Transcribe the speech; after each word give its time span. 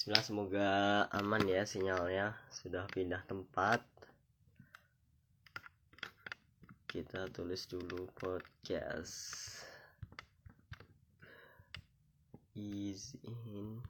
Bismillah 0.00 0.24
semoga 0.24 0.68
aman 1.12 1.44
ya 1.44 1.60
sinyalnya. 1.68 2.32
Sudah 2.48 2.88
pindah 2.88 3.20
tempat. 3.28 3.84
Kita 6.88 7.28
tulis 7.28 7.68
dulu 7.68 8.08
podcast. 8.16 9.60
Izin 12.56 13.84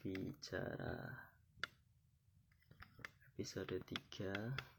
bicara. 0.00 1.28
Episode 3.36 3.84
3 3.84 4.76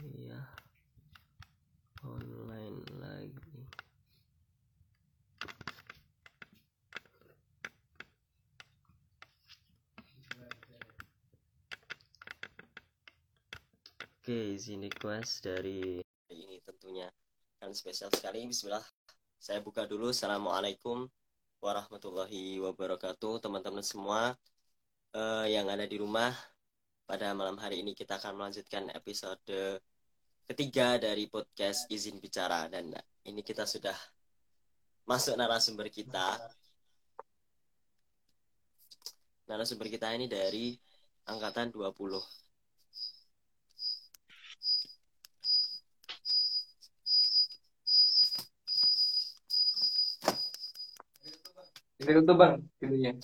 iya 0.00 0.40
online 2.08 2.80
lagi 2.96 3.60
oke 14.16 14.49
izin 14.60 14.84
request 14.84 15.48
dari 15.48 16.04
ini 16.28 16.60
tentunya 16.60 17.08
kan 17.56 17.72
spesial 17.72 18.12
sekali. 18.12 18.44
Bismillah. 18.44 18.84
Saya 19.40 19.64
buka 19.64 19.88
dulu. 19.88 20.12
Assalamualaikum 20.12 21.08
warahmatullahi 21.64 22.60
wabarakatuh 22.60 23.40
teman-teman 23.40 23.80
semua 23.80 24.36
uh, 25.16 25.48
yang 25.48 25.64
ada 25.64 25.88
di 25.88 25.96
rumah. 25.96 26.36
Pada 27.08 27.32
malam 27.32 27.56
hari 27.56 27.80
ini 27.80 27.96
kita 27.96 28.20
akan 28.20 28.36
melanjutkan 28.36 28.92
episode 28.92 29.80
ketiga 30.44 31.00
dari 31.00 31.24
podcast 31.24 31.88
izin 31.88 32.20
bicara. 32.20 32.68
Dan 32.68 32.92
ini 33.24 33.40
kita 33.40 33.64
sudah 33.64 33.96
masuk 35.08 35.40
narasumber 35.40 35.88
kita. 35.88 36.36
Narasumber 39.48 39.88
kita 39.88 40.12
ini 40.12 40.28
dari 40.28 40.76
angkatan 41.24 41.72
20 41.72 42.39
Ini 52.10 52.26
tutup 52.26 52.42
bang, 52.42 52.58
pintunya. 52.82 53.14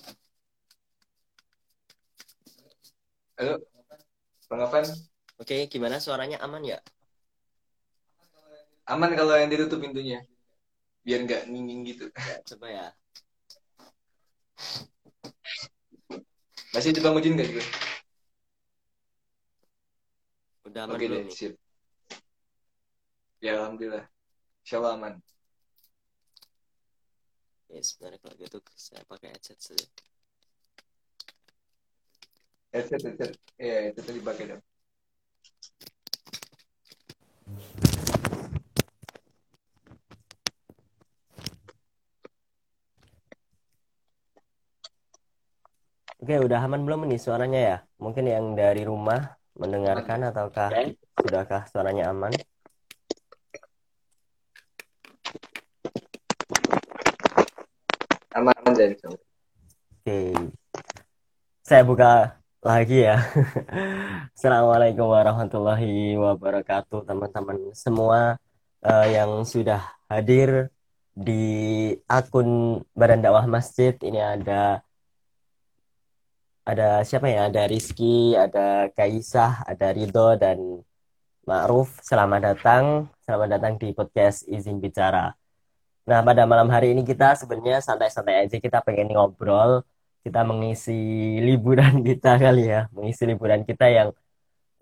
Halo, 3.35 3.59
bang 4.47 4.61
Afan. 4.63 4.87
Oke, 5.43 5.67
gimana 5.67 5.99
suaranya 5.99 6.39
aman 6.39 6.63
ya? 6.63 6.79
Aman 8.87 9.19
kalau 9.19 9.35
yang 9.35 9.51
ditutup 9.51 9.83
pintunya, 9.83 10.23
biar 11.03 11.19
nggak 11.27 11.51
nginging 11.51 11.83
gitu. 11.83 12.15
Ya, 12.15 12.39
coba 12.47 12.67
ya. 12.71 12.87
Masih 16.71 16.95
coba 17.03 17.19
ngujin 17.19 17.35
nggak 17.35 17.59
gue? 17.59 17.67
Udah 20.71 20.87
aman 20.87 20.95
Oke 20.95 21.11
belum 21.11 21.27
deh, 21.27 21.27
nih? 21.27 21.35
sip. 21.35 21.53
Ya 23.43 23.59
alhamdulillah, 23.59 24.07
Insya 24.63 24.79
Allah 24.79 24.95
aman. 24.95 25.15
Ya, 27.67 27.81
sebenarnya 27.83 28.19
kalau 28.23 28.35
gitu 28.39 28.59
saya 28.79 29.03
pakai 29.05 29.35
headset 29.35 29.59
saja. 29.59 29.87
Headset, 32.71 33.01
headset. 33.03 33.33
Iya, 33.59 33.91
itu 33.91 34.01
tadi 34.07 34.21
pakai 34.23 34.45
dong. 34.55 34.63
Oke, 46.17 46.43
udah 46.43 46.59
aman 46.65 46.83
belum 46.83 47.07
nih 47.07 47.21
suaranya 47.21 47.61
ya? 47.61 47.77
Mungkin 48.03 48.25
yang 48.27 48.59
dari 48.59 48.83
rumah 48.83 49.37
mendengarkan 49.55 50.27
ataukah 50.33 50.73
sudahkah 51.21 51.69
suaranya? 51.71 52.11
Aman 52.11 52.33
dan 58.77 58.93
Insya 58.93 59.09
Allah. 59.09 59.23
Oke. 60.07 60.31
Saya 61.67 61.83
buka 61.83 62.39
lagi 62.63 63.03
ya. 63.03 63.27
Assalamualaikum 64.39 65.03
warahmatullahi 65.03 66.15
wabarakatuh 66.15 67.03
teman-teman 67.11 67.75
semua 67.75 68.39
eh, 68.87 69.19
yang 69.19 69.43
sudah 69.43 69.83
hadir 70.07 70.71
di 71.11 71.91
akun 72.07 72.79
Badan 72.95 73.19
Dakwah 73.19 73.51
Masjid. 73.51 73.99
Ini 73.99 74.39
ada 74.39 74.79
ada 76.63 77.03
siapa 77.03 77.27
ya? 77.27 77.51
Ada 77.51 77.67
Rizky, 77.67 78.39
ada 78.39 78.87
Kaisah, 78.95 79.67
ada 79.67 79.91
Ridho 79.91 80.39
dan 80.39 80.87
Ma'ruf. 81.51 81.99
Selamat 82.07 82.55
datang, 82.55 83.11
selamat 83.27 83.59
datang 83.59 83.75
di 83.75 83.91
podcast 83.91 84.47
Izin 84.47 84.79
Bicara. 84.79 85.35
Nah, 86.07 86.23
pada 86.23 86.47
malam 86.47 86.71
hari 86.71 86.95
ini 86.95 87.03
kita 87.03 87.35
sebenarnya 87.35 87.83
santai-santai 87.83 88.47
aja 88.47 88.63
kita 88.63 88.79
pengen 88.87 89.11
ngobrol, 89.11 89.83
kita 90.27 90.41
mengisi 90.51 90.99
liburan 91.47 92.03
kita 92.09 92.31
kali 92.45 92.63
ya, 92.75 92.81
mengisi 92.97 93.23
liburan 93.31 93.63
kita 93.63 93.87
yang 93.99 94.09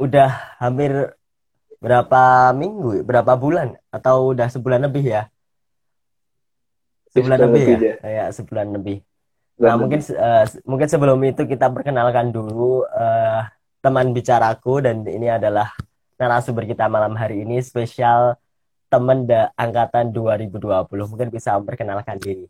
udah 0.01 0.31
hampir 0.63 0.93
berapa 1.85 2.23
minggu, 2.57 3.05
berapa 3.09 3.33
bulan 3.37 3.77
atau 3.93 4.33
udah 4.33 4.49
sebulan 4.49 4.81
lebih 4.89 5.05
ya? 5.15 5.23
Sebulan 7.13 7.39
Sebulan 7.39 7.41
lebih 7.47 7.65
ya? 7.65 7.79
lebih, 7.79 7.89
ya. 7.91 7.95
Kayak 8.03 8.29
sebulan 8.37 8.69
lebih. 8.77 8.99
Bulan 9.59 9.71
Nah, 9.71 9.75
mungkin 9.81 10.01
lebih. 10.01 10.09
eh, 10.27 10.45
mungkin 10.67 10.89
sebelum 10.91 11.19
itu 11.25 11.43
kita 11.47 11.67
perkenalkan 11.71 12.33
dulu 12.35 12.85
eh, 12.91 13.41
teman 13.85 14.11
bicaraku 14.17 14.81
dan 14.85 15.05
ini 15.07 15.29
adalah 15.31 15.69
narasumber 16.19 16.65
kita 16.67 16.89
malam 16.89 17.15
hari 17.21 17.45
ini 17.45 17.61
spesial 17.61 18.35
teman 18.93 19.27
angkatan 19.59 20.11
2020. 20.15 21.11
Mungkin 21.11 21.29
bisa 21.35 21.55
memperkenalkan 21.59 22.19
diri. 22.19 22.47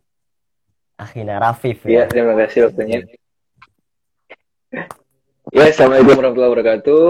Akhina 0.94 1.43
Rafif 1.43 1.82
Iya, 1.87 2.06
ya. 2.06 2.10
terima 2.10 2.38
kasih 2.38 2.71
waktunya. 2.71 3.03
Ya, 5.55 5.65
Assalamualaikum 5.71 6.15
warahmatullahi 6.19 6.53
wabarakatuh. 6.55 7.05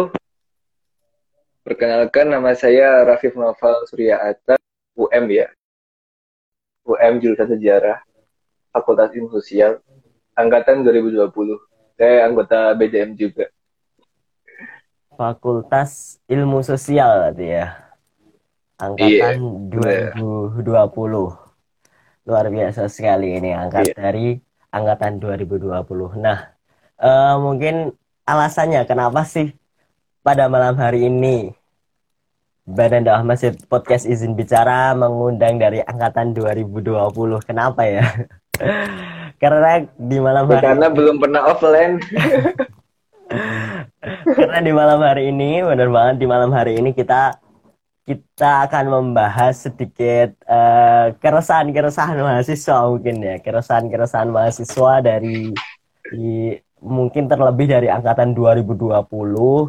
Perkenalkan 1.64 2.26
nama 2.28 2.52
saya 2.52 3.04
Rafif 3.04 3.36
Noval 3.36 3.84
Surya 3.88 4.20
Atta, 4.20 4.56
UM 4.96 5.24
ya. 5.32 5.48
UM 6.84 7.14
jurusan 7.20 7.48
Sejarah, 7.48 8.04
Fakultas 8.68 9.12
Ilmu 9.16 9.32
Sosial, 9.32 9.80
angkatan 10.36 10.84
2020. 10.84 11.56
Saya 11.96 12.28
anggota 12.28 12.76
BDM 12.76 13.16
juga. 13.16 13.48
Fakultas 15.14 16.20
Ilmu 16.28 16.60
Sosial 16.60 17.32
berarti 17.32 17.46
ya. 17.48 17.68
Angkatan 18.76 19.38
benar. 19.72 20.12
2020. 20.58 21.43
Luar 22.24 22.48
biasa 22.48 22.88
sekali 22.88 23.36
ini 23.36 23.52
angkat 23.52 23.92
Iya. 23.92 23.94
dari 24.00 24.40
angkatan 24.72 25.20
2020. 25.20 26.16
Nah, 26.16 26.56
eh, 26.96 27.36
mungkin 27.36 27.92
alasannya 28.24 28.88
kenapa 28.88 29.28
sih 29.28 29.52
pada 30.24 30.48
malam 30.48 30.72
hari 30.80 31.12
ini 31.12 31.52
Badan 32.64 33.04
Dakwah 33.04 33.36
Masjid 33.36 33.52
Podcast 33.68 34.08
Izin 34.08 34.32
Bicara 34.32 34.96
mengundang 34.96 35.60
dari 35.60 35.84
angkatan 35.84 36.32
2020. 36.32 37.44
Kenapa 37.44 37.84
ya? 37.84 38.08
Karena 39.42 39.84
di 39.84 40.16
malam 40.16 40.48
hari 40.48 40.64
Karena 40.64 40.88
belum 40.88 41.20
pernah 41.20 41.44
offline. 41.44 42.00
Karena 44.24 44.58
di 44.64 44.72
malam 44.72 44.96
hari 45.04 45.28
ini, 45.28 45.60
benar 45.60 45.92
banget 45.92 46.16
di 46.16 46.24
malam 46.24 46.48
hari 46.56 46.80
ini 46.80 46.96
kita 46.96 47.36
kita 48.04 48.68
akan 48.68 48.84
membahas 48.92 49.64
sedikit 49.64 50.36
eh, 50.44 51.06
keresahan-keresahan 51.16 52.20
mahasiswa 52.20 52.76
mungkin 52.92 53.16
ya, 53.24 53.36
keresahan-keresahan 53.40 54.28
mahasiswa 54.28 54.92
dari 55.00 55.48
di, 56.12 56.52
mungkin 56.84 57.24
terlebih 57.32 57.66
dari 57.74 57.88
angkatan 57.88 58.36
2020 58.36 59.08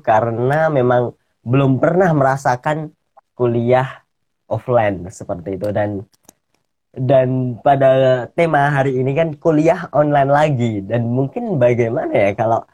karena 0.04 0.68
memang 0.68 1.16
belum 1.48 1.80
pernah 1.80 2.12
merasakan 2.12 2.92
kuliah 3.40 4.04
offline 4.52 5.08
seperti 5.08 5.56
itu. 5.56 5.72
Dan 5.72 6.04
dan 6.96 7.60
pada 7.60 8.24
tema 8.36 8.72
hari 8.72 9.00
ini 9.00 9.12
kan 9.16 9.30
kuliah 9.40 9.88
online 9.96 10.32
lagi. 10.32 10.84
Dan 10.84 11.08
mungkin 11.08 11.56
bagaimana 11.56 12.12
ya 12.12 12.32
kalau 12.36 12.68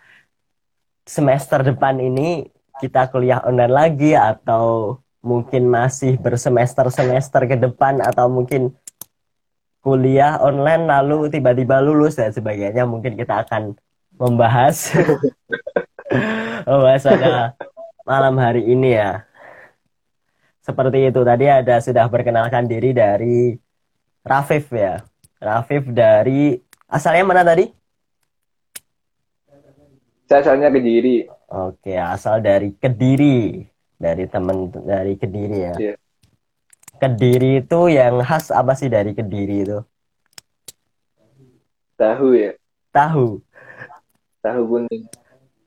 semester 1.05 1.61
depan 1.69 2.01
ini 2.01 2.49
kita 2.81 3.13
kuliah 3.13 3.45
online 3.45 3.73
lagi 3.73 4.17
atau 4.17 4.97
mungkin 5.21 5.69
masih 5.69 6.17
bersemester-semester 6.17 7.45
ke 7.45 7.55
depan 7.55 8.01
atau 8.01 8.25
mungkin 8.25 8.73
kuliah 9.81 10.41
online 10.41 10.89
lalu 10.89 11.29
tiba-tiba 11.29 11.81
lulus 11.81 12.17
dan 12.17 12.33
sebagainya 12.33 12.85
mungkin 12.89 13.13
kita 13.13 13.45
akan 13.45 13.77
membahas 14.17 14.93
membahas 16.69 17.01
pada 17.05 17.33
malam 18.05 18.35
hari 18.37 18.65
ini 18.65 18.97
ya. 18.97 19.25
Seperti 20.61 21.09
itu 21.09 21.21
tadi 21.25 21.49
ada 21.49 21.81
sudah 21.81 22.05
perkenalkan 22.09 22.69
diri 22.69 22.93
dari 22.93 23.57
Rafif 24.21 24.69
ya. 24.69 25.01
Rafif 25.41 25.89
dari 25.89 26.53
asalnya 26.85 27.25
mana 27.25 27.41
tadi? 27.41 27.65
Saya 30.29 30.45
asalnya 30.45 30.69
Kediri. 30.69 31.25
Oke 31.49 31.97
asal 31.97 32.45
dari 32.45 32.77
Kediri 32.77 33.70
dari 34.01 34.25
teman 34.25 34.73
dari 34.73 35.13
Kediri 35.13 35.59
ya 35.61 35.75
yeah. 35.77 35.97
Kediri 37.01 37.65
itu 37.65 37.89
yang 37.89 38.21
khas 38.21 38.53
apa 38.53 38.77
sih 38.77 38.85
dari 38.85 39.17
Kediri 39.17 39.65
itu? 39.65 39.81
Tahu 41.97 42.37
ya. 42.37 42.53
Tahu. 42.93 43.41
Tahu 44.45 44.61
kuning. 44.69 45.09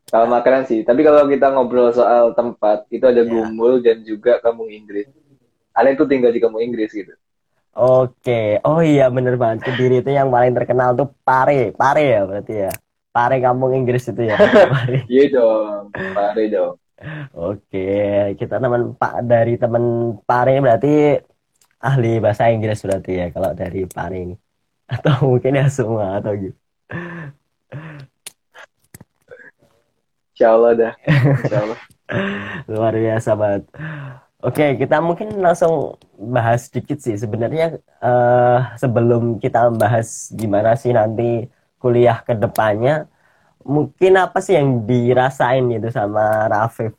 Kalau 0.06 0.31
makanan 0.31 0.62
sih. 0.70 0.86
Tapi 0.86 1.02
kalau 1.02 1.26
kita 1.26 1.50
ngobrol 1.50 1.90
soal 1.90 2.38
tempat, 2.38 2.86
itu 2.86 3.02
ada 3.02 3.26
ya. 3.26 3.31
Gumul 3.31 3.82
dan 3.82 4.06
juga 4.06 4.38
Kampung 4.38 4.70
Inggris. 4.70 5.10
Ada 5.75 5.98
itu 5.98 6.06
tinggal 6.06 6.31
di 6.31 6.38
Kampung 6.38 6.62
Inggris 6.62 6.94
gitu. 6.94 7.10
Oke. 7.75 8.62
Oh 8.62 8.78
iya 8.78 9.10
bener 9.10 9.34
banget. 9.34 9.66
Kediri 9.66 10.06
itu 10.06 10.14
yang 10.14 10.31
paling 10.31 10.54
terkenal 10.54 10.94
tuh 10.94 11.10
Pare. 11.26 11.75
Pare 11.75 12.14
ya 12.14 12.22
berarti 12.31 12.54
ya. 12.54 12.70
Pare 13.10 13.42
Kampung 13.42 13.75
Inggris 13.75 14.06
itu 14.06 14.22
ya. 14.22 14.38
Iya 15.10 15.25
dong. 15.34 15.90
Pare 15.90 16.46
dong. 16.46 16.78
Oke, 17.35 17.89
kita 18.41 18.56
teman 18.62 18.97
Pak 18.97 19.15
dari 19.29 19.55
teman 19.61 20.17
Pare 20.25 20.56
berarti 20.61 21.19
ahli 21.85 22.17
bahasa 22.23 22.49
Inggris 22.49 22.81
berarti 22.81 23.12
ya 23.21 23.27
kalau 23.29 23.53
dari 23.53 23.85
Pare 23.85 24.17
ini. 24.25 24.37
Atau 24.89 25.37
mungkin 25.37 25.56
ya 25.56 25.67
semua 25.69 26.21
atau 26.21 26.33
gitu. 26.37 26.59
Insya 30.35 30.49
Allah 30.51 30.73
dah. 30.75 30.93
Insya 31.06 31.59
Allah. 31.62 31.81
Luar 32.73 32.95
biasa 32.97 33.31
banget. 33.39 33.65
Oke, 34.45 34.77
kita 34.77 35.01
mungkin 35.01 35.41
langsung 35.41 35.97
bahas 36.21 36.69
sedikit 36.69 37.01
sih. 37.01 37.17
Sebenarnya 37.17 37.81
uh, 38.05 38.77
sebelum 38.77 39.41
kita 39.41 39.73
membahas 39.73 40.29
gimana 40.37 40.77
sih 40.77 40.93
nanti 40.93 41.49
kuliah 41.81 42.21
ke 42.21 42.37
depannya, 42.37 43.09
mungkin 43.64 44.12
apa 44.20 44.38
sih 44.44 44.55
yang 44.55 44.84
dirasain 44.84 45.64
gitu 45.72 45.88
sama 45.88 46.46
Rafif 46.52 46.93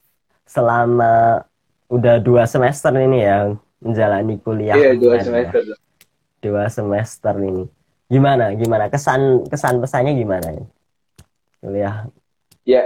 selama 0.49 1.45
udah 1.89 2.17
dua 2.17 2.49
semester 2.49 2.89
ini 2.97 3.21
ya 3.21 3.53
menjalani 3.81 4.41
kuliah 4.41 4.73
iya 4.73 4.91
dua 4.97 5.21
semester 5.21 5.61
ya. 5.61 5.77
dua 6.41 6.63
semester 6.69 7.33
ini. 7.37 7.65
Gimana 8.05 8.53
gimana? 8.53 8.89
Kesan 8.89 9.45
kesan 9.49 9.81
pesannya 9.81 10.13
gimana 10.17 10.49
ya 10.53 10.65
kuliah. 11.65 11.95
Ya. 12.65 12.83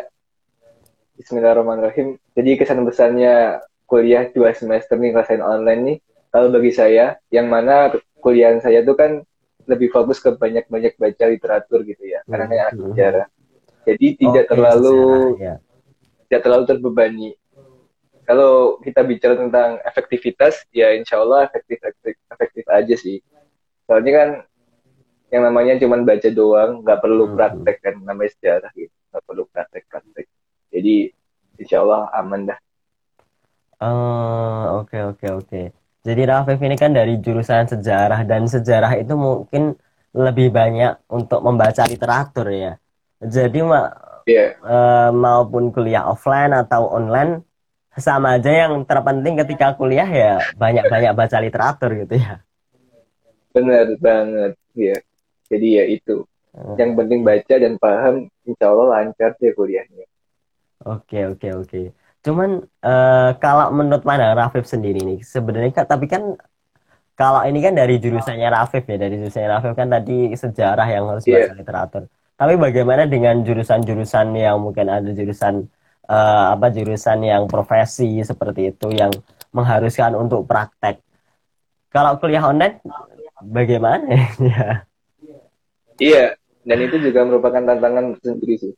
Bismillahirrahmanirrahim. 1.19 2.15
Jadi 2.31 2.51
kesan 2.55 2.87
pesannya 2.87 3.59
kuliah 3.83 4.31
dua 4.31 4.55
semester 4.55 4.95
nih 4.95 5.11
ngerasain 5.11 5.43
online 5.43 5.81
nih. 5.83 5.97
Kalau 6.31 6.47
bagi 6.47 6.71
saya 6.71 7.19
yang 7.27 7.51
mana 7.51 7.91
kuliah 8.23 8.55
saya 8.63 8.83
tuh 8.87 8.95
kan 8.95 9.11
lebih 9.67 9.91
fokus 9.91 10.23
ke 10.23 10.31
banyak-banyak 10.31 10.95
baca 10.95 11.23
literatur 11.27 11.83
gitu 11.83 12.03
ya. 12.07 12.23
Karena 12.23 12.45
kayak 12.47 12.67
hmm. 12.71 12.79
sejarah 12.95 13.27
jadi 13.85 14.07
tidak 14.15 14.45
okay, 14.45 14.51
terlalu 14.51 14.97
sejarah, 14.99 15.39
ya. 15.39 15.55
tidak 16.27 16.41
terlalu 16.43 16.63
terbebani 16.67 17.29
kalau 18.29 18.77
kita 18.85 19.01
bicara 19.01 19.33
tentang 19.37 19.81
efektivitas 19.85 20.65
ya 20.69 20.93
insya 20.93 21.21
Allah 21.21 21.49
efektif 21.49 21.81
efektif, 21.81 22.15
efektif 22.29 22.65
aja 22.69 22.95
sih 22.95 23.17
soalnya 23.89 24.11
kan 24.13 24.29
yang 25.29 25.45
namanya 25.45 25.77
cuma 25.77 26.01
baca 26.01 26.29
doang 26.33 26.81
nggak 26.81 26.99
perlu 27.01 27.25
hmm. 27.29 27.35
praktek 27.37 27.77
kan 27.85 27.95
namanya 28.01 28.31
sejarah 28.37 28.71
gitu 28.73 28.93
nggak 29.13 29.23
perlu 29.25 29.43
praktek 29.49 29.83
praktek 29.89 30.25
jadi 30.69 30.95
insya 31.57 31.81
Allah 31.85 32.09
aman 32.17 32.49
dah 32.49 32.59
Oh, 33.79 34.83
oke 34.83 35.15
oke 35.15 35.27
oke. 35.39 35.61
Jadi 36.03 36.21
Rafif 36.27 36.59
ini 36.59 36.75
kan 36.75 36.91
dari 36.91 37.15
jurusan 37.15 37.63
sejarah 37.63 38.27
dan 38.27 38.43
sejarah 38.43 38.99
itu 38.99 39.15
mungkin 39.15 39.75
lebih 40.11 40.51
banyak 40.51 40.99
untuk 41.07 41.39
membaca 41.39 41.87
literatur 41.87 42.51
ya. 42.51 42.75
Jadi 43.19 43.59
ma 43.59 43.91
yeah. 44.23 44.55
uh, 44.63 45.11
maupun 45.11 45.75
kuliah 45.75 46.07
offline 46.07 46.55
atau 46.55 46.87
online 46.87 47.43
sama 47.99 48.39
aja 48.39 48.67
yang 48.67 48.87
terpenting 48.87 49.35
ketika 49.43 49.75
kuliah 49.75 50.07
ya 50.07 50.39
banyak-banyak 50.55 51.11
baca 51.11 51.37
literatur 51.43 51.91
gitu 52.05 52.15
ya. 52.15 52.39
Benar 53.51 53.99
banget 53.99 54.53
ya. 54.77 54.95
Jadi 55.51 55.67
ya 55.67 55.83
itu. 55.89 56.23
Hmm. 56.55 56.79
Yang 56.79 56.91
penting 56.95 57.19
baca 57.21 57.55
dan 57.59 57.73
paham, 57.77 58.15
insya 58.47 58.65
Allah 58.71 58.87
lancar 58.87 59.35
sih 59.37 59.51
kuliahnya. 59.51 60.05
Oke 60.87 61.27
oke 61.27 61.47
oke. 61.59 61.81
Cuman 62.23 62.63
uh, 62.83 63.31
kalau 63.39 63.71
menurut 63.75 64.03
mana 64.07 64.31
Rafif 64.35 64.63
sendiri 64.67 65.03
nih 65.03 65.19
sebenarnya 65.23 65.71
kan 65.75 65.85
tapi 65.87 66.07
kan 66.07 66.39
kalau 67.19 67.43
ini 67.43 67.59
kan 67.59 67.75
dari 67.75 67.99
jurusannya 67.99 68.47
Rafif 68.47 68.87
ya 68.87 68.95
dari 68.95 69.19
jurusannya 69.19 69.49
Rafif 69.51 69.73
kan 69.75 69.91
tadi 69.91 70.31
sejarah 70.31 70.87
yang 70.87 71.03
harus 71.11 71.27
yeah. 71.27 71.51
baca 71.51 71.55
literatur. 71.59 72.03
Tapi 72.39 72.55
bagaimana 72.55 73.03
dengan 73.03 73.43
jurusan-jurusan 73.43 74.31
yang 74.39 74.63
mungkin 74.63 74.87
ada 74.87 75.11
jurusan 75.11 75.67
uh, 76.07 76.55
apa 76.55 76.71
jurusan 76.71 77.19
yang 77.27 77.51
profesi 77.51 78.23
seperti 78.23 78.71
itu 78.71 78.87
yang 78.95 79.11
mengharuskan 79.51 80.15
untuk 80.15 80.47
praktek. 80.47 81.03
Kalau 81.91 82.15
kuliah 82.15 82.47
online 82.47 82.79
bagaimana 83.43 84.07
ya? 84.39 84.87
Iya, 85.99 86.25
dan 86.63 86.77
itu 86.79 86.95
juga 87.03 87.27
merupakan 87.27 87.59
tantangan 87.59 88.15
sendiri 88.23 88.55
sih. 88.55 88.73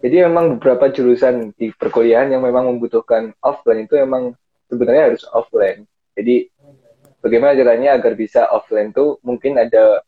Jadi 0.00 0.26
memang 0.26 0.58
beberapa 0.58 0.90
jurusan 0.90 1.54
di 1.54 1.70
perkuliahan 1.70 2.32
yang 2.32 2.42
memang 2.42 2.74
membutuhkan 2.74 3.36
offline 3.44 3.86
itu 3.86 4.00
memang 4.02 4.34
sebenarnya 4.66 5.14
harus 5.14 5.22
offline. 5.30 5.86
Jadi 6.18 6.50
bagaimana 7.22 7.54
caranya 7.54 8.00
agar 8.00 8.18
bisa 8.18 8.48
offline 8.50 8.90
tuh 8.90 9.20
mungkin 9.22 9.60
ada 9.60 10.02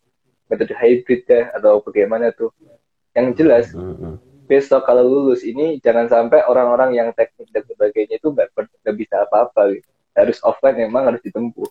metode 0.49 0.73
hybrid 0.73 1.29
ya 1.29 1.53
atau 1.53 1.85
bagaimana 1.85 2.33
tuh 2.33 2.51
yang 3.13 3.37
jelas 3.37 3.73
besok 4.53 4.85
kalau 4.85 5.05
lulus 5.07 5.47
ini 5.47 5.81
jangan 5.81 6.13
sampai 6.13 6.45
orang-orang 6.45 6.93
yang 6.93 7.09
teknik 7.17 7.49
dan 7.57 7.65
sebagainya 7.65 8.21
itu 8.21 8.29
nggak 8.33 8.97
bisa 8.99 9.25
apa-apa 9.25 9.81
gitu. 9.81 9.89
harus 10.13 10.45
offline 10.45 10.77
memang 10.77 11.09
harus 11.09 11.25
ditempuh. 11.25 11.65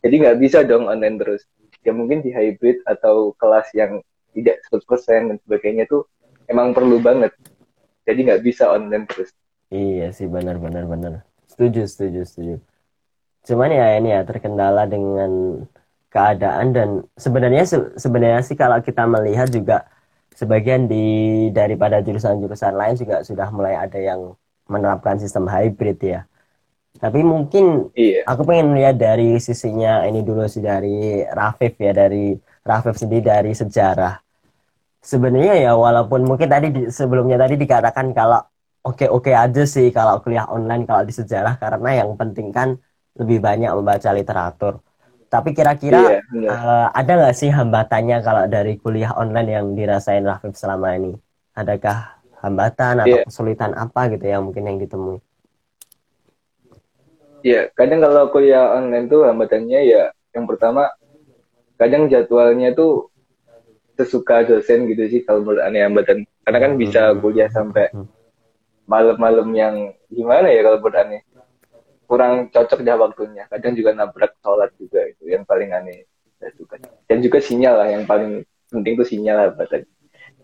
Jadi 0.00 0.14
nggak 0.24 0.38
bisa 0.40 0.64
dong 0.64 0.88
online 0.88 1.20
terus. 1.20 1.44
Ya 1.84 1.92
mungkin 1.92 2.24
di 2.24 2.32
hybrid 2.32 2.80
atau 2.88 3.36
kelas 3.36 3.68
yang 3.76 4.00
tidak 4.32 4.64
100% 4.72 5.28
dan 5.28 5.36
sebagainya 5.44 5.84
tuh 5.84 6.08
emang 6.48 6.72
perlu 6.72 7.04
banget. 7.04 7.36
Jadi 8.08 8.32
nggak 8.32 8.40
bisa 8.40 8.72
online 8.72 9.04
terus. 9.04 9.28
Iya 9.68 10.08
sih 10.16 10.24
benar 10.24 10.56
benar 10.56 10.88
benar. 10.88 11.12
Setuju 11.52 11.84
setuju 11.84 12.24
setuju. 12.24 12.54
Cuman 13.44 13.76
ya 13.76 14.00
ini 14.00 14.16
ya 14.16 14.24
terkendala 14.24 14.88
dengan 14.88 15.64
keadaan 16.08 16.72
dan 16.72 16.88
sebenarnya 17.20 17.92
sebenarnya 18.00 18.40
sih 18.40 18.56
kalau 18.56 18.80
kita 18.80 19.04
melihat 19.04 19.52
juga 19.52 19.84
sebagian 20.34 20.86
di 20.86 21.04
daripada 21.50 22.00
jurusan-jurusan 22.00 22.74
lain 22.74 22.94
juga 22.96 23.22
sudah 23.26 23.48
mulai 23.50 23.74
ada 23.76 23.98
yang 23.98 24.34
menerapkan 24.70 25.18
sistem 25.18 25.50
hybrid 25.50 25.98
ya. 26.00 26.20
Tapi 26.98 27.22
mungkin 27.22 27.90
iya. 27.94 28.26
aku 28.26 28.42
pengen 28.42 28.74
lihat 28.74 28.98
dari 28.98 29.38
sisinya 29.38 30.02
ini 30.06 30.26
dulu 30.26 30.46
sih 30.50 30.62
dari 30.62 31.22
Rafif 31.22 31.78
ya 31.78 31.92
dari 31.94 32.34
Rafif 32.66 32.98
sendiri 32.98 33.22
dari 33.24 33.52
sejarah. 33.54 34.18
Sebenarnya 35.00 35.54
ya 35.56 35.72
walaupun 35.78 36.28
mungkin 36.28 36.48
tadi 36.50 36.68
di, 36.74 36.82
sebelumnya 36.92 37.40
tadi 37.40 37.56
dikatakan 37.56 38.12
kalau 38.12 38.42
oke-oke 38.84 39.32
aja 39.32 39.64
sih 39.64 39.88
kalau 39.94 40.20
kuliah 40.20 40.44
online 40.50 40.84
kalau 40.84 41.02
di 41.08 41.14
sejarah 41.14 41.56
karena 41.56 42.04
yang 42.04 42.10
penting 42.20 42.52
kan 42.52 42.76
lebih 43.16 43.38
banyak 43.40 43.70
membaca 43.72 44.10
literatur. 44.12 44.74
Tapi 45.30 45.54
kira-kira 45.54 46.18
iya, 46.34 46.50
uh, 46.50 46.86
ada 46.90 47.12
nggak 47.14 47.36
sih 47.38 47.54
hambatannya 47.54 48.18
kalau 48.18 48.50
dari 48.50 48.74
kuliah 48.82 49.14
online 49.14 49.50
yang 49.54 49.66
dirasain 49.78 50.26
Rafif 50.26 50.58
selama 50.58 50.98
ini? 50.98 51.14
Adakah 51.54 52.18
hambatan 52.42 53.06
atau 53.06 53.14
iya. 53.14 53.22
kesulitan 53.22 53.70
apa 53.78 54.10
gitu 54.10 54.26
yang 54.26 54.50
mungkin 54.50 54.66
yang 54.66 54.82
ditemui? 54.82 55.22
Iya, 57.46 57.70
kadang 57.78 58.02
kalau 58.02 58.26
kuliah 58.34 58.74
online 58.74 59.06
tuh 59.06 59.22
hambatannya 59.22 59.80
ya 59.86 60.10
yang 60.34 60.50
pertama 60.50 60.90
kadang 61.78 62.10
jadwalnya 62.10 62.74
tuh 62.74 63.14
sesuka 63.94 64.42
dosen 64.42 64.90
gitu 64.90 65.06
sih 65.06 65.22
kalau 65.22 65.46
menurut 65.46 65.62
aneh 65.62 65.86
hambatan. 65.86 66.26
Karena 66.42 66.58
kan 66.58 66.72
bisa 66.74 67.14
hmm. 67.14 67.18
kuliah 67.22 67.48
sampai 67.54 67.86
hmm. 67.94 68.06
malam-malam 68.90 69.46
yang 69.54 69.74
gimana 70.10 70.50
ya 70.50 70.66
kalau 70.66 70.82
menurut 70.82 70.98
aneh 70.98 71.22
kurang 72.10 72.50
cocok 72.50 72.82
dah 72.82 72.98
waktunya. 72.98 73.46
Kadang 73.46 73.78
juga 73.78 73.94
nabrak 73.94 74.34
sholat 74.42 74.74
juga 74.74 75.06
itu 75.06 75.30
yang 75.30 75.46
paling 75.46 75.70
aneh. 75.70 76.10
Dan 77.06 77.22
juga 77.22 77.38
sinyal 77.38 77.74
lah 77.78 77.88
yang 77.94 78.02
paling 78.02 78.42
penting 78.66 78.98
tuh 78.98 79.06
sinyal 79.06 79.36
lah 79.38 79.48
bahkan. 79.54 79.86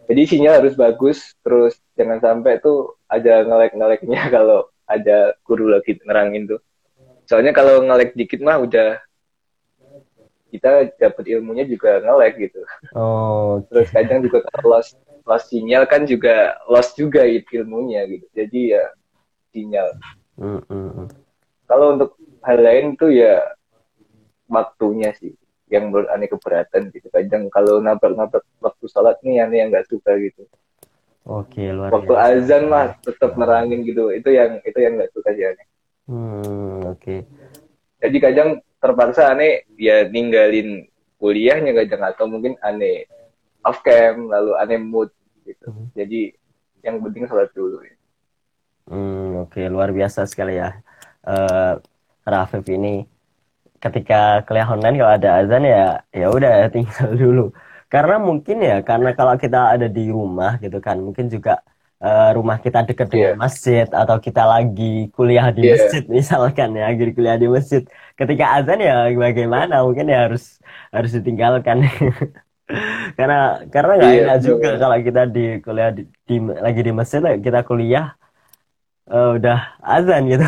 Jadi 0.06 0.23
sinyal 0.30 0.62
harus 0.62 0.78
bagus, 0.78 1.35
terus 1.42 1.82
jangan 1.99 2.23
sampai 2.23 2.62
tuh 2.62 2.94
ada 3.11 3.42
ngelek-ngeleknya 3.42 4.23
kalau 4.38 4.70
ada 4.87 5.35
guru 5.42 5.75
lagi 5.75 5.99
ngerangin 5.99 6.54
tuh. 6.54 6.61
Soalnya 7.26 7.50
kalau 7.50 7.82
ngelek 7.82 8.14
dikit 8.14 8.38
mah 8.38 8.62
udah 8.62 9.02
kita 10.54 10.94
dapat 11.02 11.25
ilmunya 11.26 11.66
juga 11.66 11.99
nge-lag 11.99 12.38
gitu. 12.38 12.62
Oh, 12.94 13.58
Terus 13.66 13.90
kadang 13.90 14.23
juga 14.23 14.46
kalau 14.46 14.78
lost, 14.78 14.94
lost 15.26 15.50
sinyal 15.50 15.90
kan 15.90 16.06
juga 16.06 16.54
lost 16.70 16.94
juga 16.94 17.26
itu 17.26 17.66
ilmunya 17.66 18.06
gitu. 18.06 18.26
Jadi 18.30 18.78
ya 18.78 18.85
sinyal. 19.50 19.90
mm, 20.38 20.62
mm, 20.70 20.90
mm. 21.02 21.25
Kalau 21.66 21.99
untuk 21.99 22.14
hal 22.46 22.58
lain 22.62 22.94
tuh 22.94 23.11
ya 23.11 23.42
waktunya 24.46 25.11
sih 25.18 25.35
yang 25.66 25.90
menurut 25.90 26.06
aneh 26.14 26.30
keberatan 26.30 26.94
gitu. 26.94 27.11
Kadang 27.11 27.50
kalau 27.50 27.82
nabrak-nabrak 27.82 28.46
waktu 28.62 28.85
sholat 28.87 29.18
nih 29.26 29.42
aneh 29.42 29.58
yang 29.66 29.68
nggak 29.75 29.90
suka 29.90 30.14
gitu. 30.23 30.46
Oke, 31.26 31.75
luar 31.75 31.90
Waktu 31.90 32.14
biasa. 32.14 32.38
azan 32.38 32.62
mah 32.70 32.94
tetap 33.02 33.35
nerangin 33.35 33.82
gitu. 33.82 34.14
Itu 34.14 34.30
yang 34.30 34.62
itu 34.62 34.78
yang 34.78 34.94
nggak 34.94 35.11
suka 35.11 35.35
sih 35.35 35.42
aneh. 35.42 35.66
Hmm, 36.06 36.87
oke. 36.87 37.16
Jadi 37.99 38.18
kadang 38.23 38.62
terpaksa 38.78 39.35
aneh 39.35 39.66
ya 39.75 40.06
ninggalin 40.06 40.87
kuliahnya 41.18 41.75
kadang 41.82 42.02
atau 42.06 42.30
mungkin 42.30 42.54
aneh 42.62 43.11
off 43.66 43.82
cam 43.82 44.30
lalu 44.30 44.54
aneh 44.54 44.78
mood 44.78 45.11
gitu. 45.42 45.66
Hmm. 45.66 45.90
Jadi 45.99 46.30
yang 46.87 47.02
penting 47.02 47.26
sholat 47.26 47.50
dulu. 47.50 47.82
Ya. 47.82 47.99
Hmm, 48.87 49.42
oke, 49.42 49.58
luar 49.66 49.90
biasa 49.90 50.23
sekali 50.30 50.62
ya. 50.62 50.78
Eh, 51.26 51.73
Rafif 52.33 52.64
ini 52.76 52.88
ketika 53.85 54.14
kuliah 54.47 54.68
online 54.75 54.97
kalau 55.00 55.12
ada 55.18 55.30
azan 55.40 55.62
ya 55.75 55.78
ya 56.21 56.26
udah 56.37 56.52
tinggal 56.75 57.09
dulu. 57.23 57.42
Karena 57.92 58.14
mungkin 58.28 58.56
ya 58.68 58.75
karena 58.88 59.11
kalau 59.18 59.35
kita 59.45 59.59
ada 59.75 59.87
di 59.97 60.02
rumah 60.16 60.52
gitu 60.64 60.78
kan, 60.87 60.97
mungkin 61.06 61.26
juga 61.35 61.50
eh, 62.04 62.28
rumah 62.37 62.56
kita 62.64 62.78
dekat 62.88 63.09
dengan 63.14 63.33
Iya. 63.33 63.42
masjid 63.45 63.87
atau 64.00 64.16
kita 64.26 64.42
lagi 64.52 64.85
kuliah 65.16 65.49
di 65.56 65.62
Iya. 65.62 65.73
masjid 65.73 66.02
misalkan 66.18 66.68
ya, 66.78 66.83
lagi 66.90 67.04
kuliah 67.16 67.37
di 67.42 67.49
masjid. 67.56 67.83
Ketika 68.18 68.45
azan 68.59 68.78
ya 68.88 68.95
bagaimana? 69.25 69.75
Mungkin 69.87 70.06
ya 70.14 70.18
harus 70.26 70.45
harus 70.95 71.11
ditinggalkan. 71.18 71.78
Karena 73.18 73.37
karena 73.75 73.92
nggak 73.99 74.12
Iya, 74.12 74.18
enak 74.21 74.37
juga 74.47 74.68
kalau 74.83 74.97
kita 75.06 75.21
di 75.35 75.40
kuliah 75.64 75.90
di, 75.97 76.02
di- 76.28 76.59
lagi 76.66 76.80
di 76.87 76.92
masjid 76.99 77.21
kita 77.47 77.61
kuliah 77.68 78.04
eh, 79.11 79.28
udah 79.38 79.59
azan 79.95 80.23
gitu. 80.33 80.47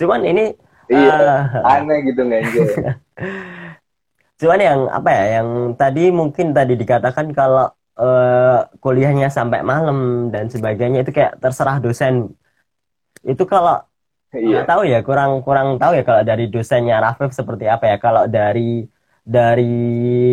Cuman 0.00 0.20
ini 0.24 0.44
Iya, 0.90 1.14
eh, 1.54 1.70
aneh 1.70 1.98
gitu 2.02 2.26
ngenjel. 2.26 2.66
cuman 4.40 4.58
yang 4.58 4.80
apa 4.90 5.10
ya, 5.12 5.24
yang 5.40 5.48
tadi 5.78 6.10
mungkin 6.10 6.50
tadi 6.50 6.74
dikatakan 6.74 7.30
kalau 7.30 7.70
eh, 7.94 8.58
kuliahnya 8.82 9.30
sampai 9.30 9.62
malam 9.62 10.28
dan 10.34 10.50
sebagainya 10.50 11.06
itu 11.06 11.12
kayak 11.14 11.38
terserah 11.38 11.78
dosen. 11.78 12.34
Itu 13.22 13.44
kalau 13.46 13.78
Iya. 14.30 14.62
nggak 14.62 14.66
tahu 14.70 14.82
ya, 14.86 14.98
kurang 15.02 15.42
kurang 15.42 15.74
tahu 15.82 15.98
ya 15.98 16.02
kalau 16.06 16.22
dari 16.22 16.46
dosennya 16.46 17.02
Rafif 17.02 17.34
seperti 17.34 17.66
apa 17.66 17.84
ya. 17.90 17.96
Kalau 17.98 18.24
dari 18.30 18.86
dari 19.26 19.74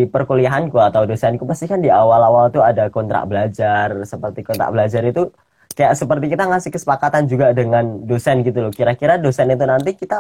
perkuliahanku 0.10 0.78
atau 0.78 1.06
dosenku 1.10 1.44
pasti 1.50 1.66
kan 1.66 1.82
di 1.82 1.90
awal-awal 1.90 2.50
tuh 2.54 2.62
ada 2.66 2.90
kontrak 2.94 3.26
belajar. 3.30 4.06
Seperti 4.06 4.46
kontrak 4.46 4.70
belajar 4.74 5.02
itu 5.02 5.30
kayak 5.78 5.94
seperti 6.02 6.26
kita 6.34 6.44
ngasih 6.50 6.72
kesepakatan 6.76 7.24
juga 7.32 7.46
dengan 7.60 7.86
dosen 8.10 8.42
gitu 8.48 8.60
loh. 8.66 8.72
Kira-kira 8.74 9.16
dosen 9.22 9.48
itu 9.54 9.64
nanti 9.70 9.92
kita 10.02 10.16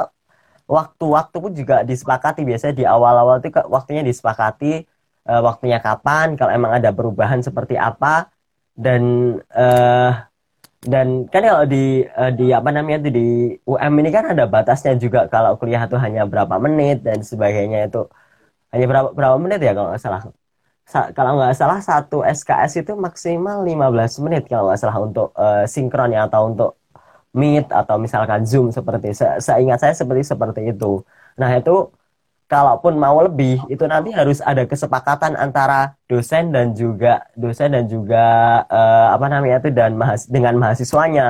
waktu-waktu 0.69 1.37
pun 1.43 1.51
juga 1.55 1.75
disepakati. 1.87 2.41
Biasanya 2.49 2.75
di 2.81 2.85
awal-awal 2.87 3.37
ke- 3.43 3.67
waktunya 3.71 4.03
disepakati 4.05 4.65
eh, 5.29 5.41
waktunya 5.47 5.79
kapan 5.83 6.27
kalau 6.39 6.51
emang 6.57 6.73
ada 6.79 6.89
perubahan 6.97 7.39
seperti 7.47 7.75
apa. 7.79 8.29
Dan 8.77 9.03
eh, 9.53 10.11
dan 10.91 11.07
kan 11.33 11.41
kalau 11.49 11.65
di 11.73 12.05
eh, 12.05 12.31
di 12.39 12.45
apa 12.57 12.69
namanya 12.75 12.97
itu 13.03 13.09
di 13.19 13.23
UM 13.71 13.93
ini 14.01 14.09
kan 14.17 14.25
ada 14.33 14.43
batasnya 14.53 14.93
juga 15.03 15.19
kalau 15.33 15.51
kuliah 15.59 15.83
itu 15.87 15.97
hanya 16.05 16.21
berapa 16.31 16.55
menit 16.65 16.95
dan 17.07 17.19
sebagainya 17.31 17.77
itu. 17.89 17.99
Hanya 18.73 18.85
berapa 18.91 19.09
berapa 19.17 19.37
menit 19.43 19.59
ya 19.67 19.71
kalau 19.77 19.89
nggak 19.93 20.03
salah. 20.05 20.21
Sa- 20.25 20.35
kalau 21.17 21.32
nggak 21.38 21.53
salah 21.60 21.79
satu 21.84 22.15
SKS 22.24 22.74
itu 22.82 22.91
maksimal 22.96 23.58
15 23.67 24.12
menit 24.24 24.44
kalau 24.50 24.63
nggak 24.72 24.79
salah 24.82 24.98
untuk 25.08 25.27
eh, 25.36 25.63
sinkron 25.74 26.10
ya 26.15 26.27
atau 26.27 26.41
untuk 26.51 26.72
Meet 27.38 27.70
atau 27.70 27.96
misalkan 28.01 28.41
Zoom 28.50 28.74
seperti 28.74 29.13
se- 29.13 29.38
seingat 29.46 29.77
saya 29.84 29.94
seperti 29.94 30.24
seperti 30.25 30.62
itu. 30.74 31.06
Nah, 31.38 31.51
itu 31.60 31.72
kalaupun 32.48 32.94
mau 32.98 33.20
lebih 33.25 33.67
itu 33.72 33.84
nanti 33.91 34.10
harus 34.15 34.39
ada 34.41 34.63
kesepakatan 34.72 35.36
antara 35.36 35.96
dosen 36.10 36.50
dan 36.56 36.72
juga 36.74 37.27
dosen 37.36 37.75
dan 37.75 37.86
juga 37.91 38.17
eh, 38.72 39.08
apa 39.15 39.25
namanya 39.32 39.56
itu 39.63 39.70
dan 39.75 39.91
mahas 40.01 40.25
dengan 40.32 40.56
mahasiswanya. 40.62 41.24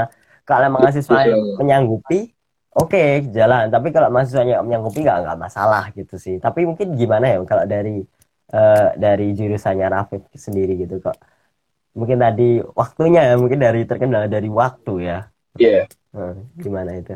Kalau 0.47 0.67
mahasiswa 0.75 1.17
menyanggupi, 1.59 2.31
oke 2.77 2.97
jalan. 3.35 3.67
Tapi 3.73 3.87
kalau 3.95 4.09
mahasiswanya 4.13 4.63
menyanggupi 4.65 4.99
nggak 5.05 5.17
nggak 5.27 5.37
masalah 5.45 5.83
gitu 5.97 6.15
sih. 6.25 6.35
Tapi 6.39 6.63
mungkin 6.69 6.95
gimana 6.95 7.25
ya 7.33 7.37
kalau 7.49 7.65
dari 7.67 8.03
eh, 8.53 8.87
dari 9.03 9.23
jurusannya 9.37 9.87
Rafif 9.93 10.21
sendiri 10.45 10.73
gitu 10.83 10.95
kok. 11.05 11.17
Mungkin 11.99 12.17
tadi 12.21 12.43
waktunya 12.81 13.21
ya, 13.29 13.33
mungkin 13.41 13.59
dari 13.65 13.81
terkendala 13.89 14.27
dari 14.29 14.49
waktu 14.51 14.91
ya. 15.09 15.17
Iya. 15.57 15.87
Hmm, 16.13 16.33
gimana 16.63 16.91
itu? 17.01 17.13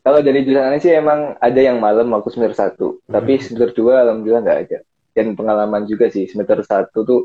Kalau 0.00 0.20
dari 0.24 0.40
jurusan 0.48 0.80
sih 0.80 0.92
emang 0.96 1.36
ada 1.36 1.60
yang 1.60 1.76
malam 1.76 2.08
waktu 2.16 2.32
semester 2.32 2.56
satu, 2.56 2.86
tapi 3.12 3.36
Hmm. 3.36 3.44
semester 3.44 3.70
dua 3.76 3.94
alhamdulillah 4.08 4.42
nggak 4.42 4.60
ada. 4.66 4.78
Dan 5.12 5.36
pengalaman 5.36 5.84
juga 5.84 6.08
sih 6.08 6.24
semester 6.24 6.64
satu 6.64 6.98
tuh 7.04 7.20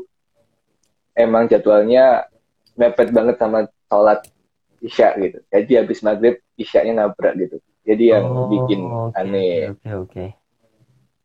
emang 1.16 1.48
jadwalnya 1.50 2.28
mepet 2.76 3.08
banget 3.10 3.36
sama 3.40 3.66
sholat 3.88 4.20
isya 4.84 5.16
gitu. 5.18 5.38
Jadi 5.48 5.72
habis 5.80 5.98
maghrib 6.04 6.36
isyanya 6.60 7.06
nabrak 7.06 7.34
gitu. 7.40 7.56
Jadi 7.86 8.04
yang 8.12 8.24
Oh, 8.28 8.50
bikin 8.50 8.80
oke, 9.08 9.16
aneh 9.16 9.72
Oke, 9.72 9.90
oke. 9.94 10.24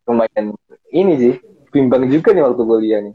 lumayan 0.07 0.45
ini 0.91 1.13
sih 1.17 1.33
bimbang 1.71 2.05
juga 2.11 2.35
nih 2.35 2.43
waktu 2.43 2.61
kuliah 2.61 2.99
nih. 3.01 3.13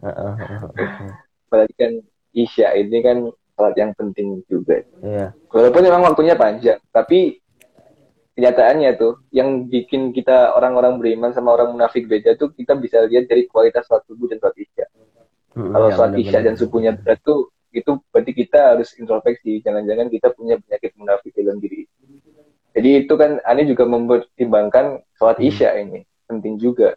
Apalagi 1.46 1.74
kan 1.78 1.92
isya 2.32 2.74
ini 2.74 2.98
kan 3.04 3.16
sholat 3.56 3.74
yang 3.76 3.92
penting 3.96 4.42
juga. 4.50 4.82
Iya. 5.00 5.32
Walaupun 5.48 5.82
memang 5.84 6.02
waktunya 6.04 6.36
panjang, 6.36 6.80
tapi 6.92 7.40
kenyataannya 8.36 9.00
tuh 9.00 9.24
yang 9.32 9.64
bikin 9.64 10.12
kita 10.12 10.52
orang-orang 10.52 11.00
beriman 11.00 11.32
sama 11.32 11.56
orang 11.56 11.72
munafik 11.72 12.04
beda 12.04 12.36
tuh 12.36 12.52
kita 12.52 12.76
bisa 12.76 13.00
lihat 13.08 13.32
dari 13.32 13.48
kualitas 13.48 13.88
sholat 13.88 14.04
subuh 14.04 14.28
dan 14.28 14.36
sholat 14.40 14.56
isya. 14.60 14.86
Mm, 15.56 15.72
Kalau 15.72 15.88
ya, 15.88 15.94
sholat 15.96 16.12
isya 16.20 16.38
dan 16.44 16.54
subuhnya 16.60 16.92
berat 17.00 17.20
tuh 17.24 17.48
itu 17.72 17.96
berarti 18.12 18.32
kita 18.36 18.76
harus 18.76 18.92
introspeksi. 19.00 19.64
Jangan-jangan 19.64 20.12
kita 20.12 20.36
punya 20.36 20.60
penyakit 20.60 20.92
munafik 21.00 21.32
dalam 21.32 21.56
diri. 21.60 21.88
Jadi 22.76 23.08
itu 23.08 23.14
kan 23.16 23.40
aneh 23.40 23.64
juga 23.64 23.88
mempertimbangkan 23.88 25.00
sholat 25.16 25.40
Hmm. 25.40 25.48
isya 25.48 25.80
ini 25.80 26.04
penting 26.28 26.60
juga. 26.60 26.92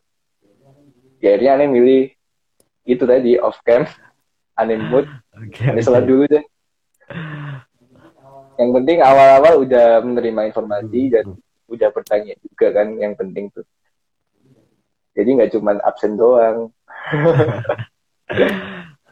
Ya 1.20 1.36
akhirnya 1.36 1.60
aneh 1.60 1.68
milih 1.68 2.04
itu 2.88 3.04
tadi 3.04 3.36
off 3.38 3.60
cam, 3.68 3.86
aneh 4.56 4.80
mood, 4.80 5.06
Oke, 5.40 5.68
aneh 5.68 5.84
sholat 5.84 6.08
dulu 6.08 6.24
deh. 6.26 6.44
Yang 8.60 8.72
penting 8.76 8.98
awal-awal 9.00 9.64
udah 9.64 10.04
menerima 10.04 10.52
informasi 10.52 11.02
Hmm, 11.08 11.12
dan 11.16 11.26
udah 11.72 11.90
bertanya 11.96 12.34
juga 12.44 12.68
kan 12.76 12.88
yang 13.00 13.16
penting 13.16 13.48
tuh. 13.52 13.64
Jadi 15.16 15.30
nggak 15.36 15.52
cuman 15.56 15.80
absen 15.84 16.16
doang. 16.16 16.72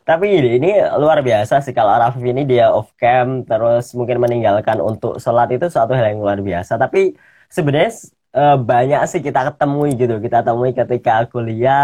Tapi 0.08 0.40
ini, 0.40 0.56
ini 0.56 0.72
luar 0.96 1.20
biasa 1.20 1.60
sih 1.60 1.76
kalau 1.76 1.92
Rafif 1.92 2.24
ini 2.24 2.48
dia 2.48 2.72
off 2.72 2.96
cam 2.96 3.44
terus 3.44 3.92
mungkin 3.92 4.24
meninggalkan 4.24 4.80
untuk 4.80 5.20
sholat 5.20 5.52
itu 5.52 5.68
suatu 5.68 5.92
hal 5.92 6.16
yang 6.16 6.24
luar 6.24 6.40
biasa. 6.40 6.80
Tapi 6.80 7.12
sebenarnya 7.52 7.92
eh, 8.38 8.54
banyak 8.70 9.00
sih 9.12 9.22
kita 9.28 9.40
ketemui 9.48 9.90
gitu. 10.02 10.14
Kita 10.26 10.38
temui 10.48 10.70
ketika 10.80 11.12
kuliah 11.32 11.84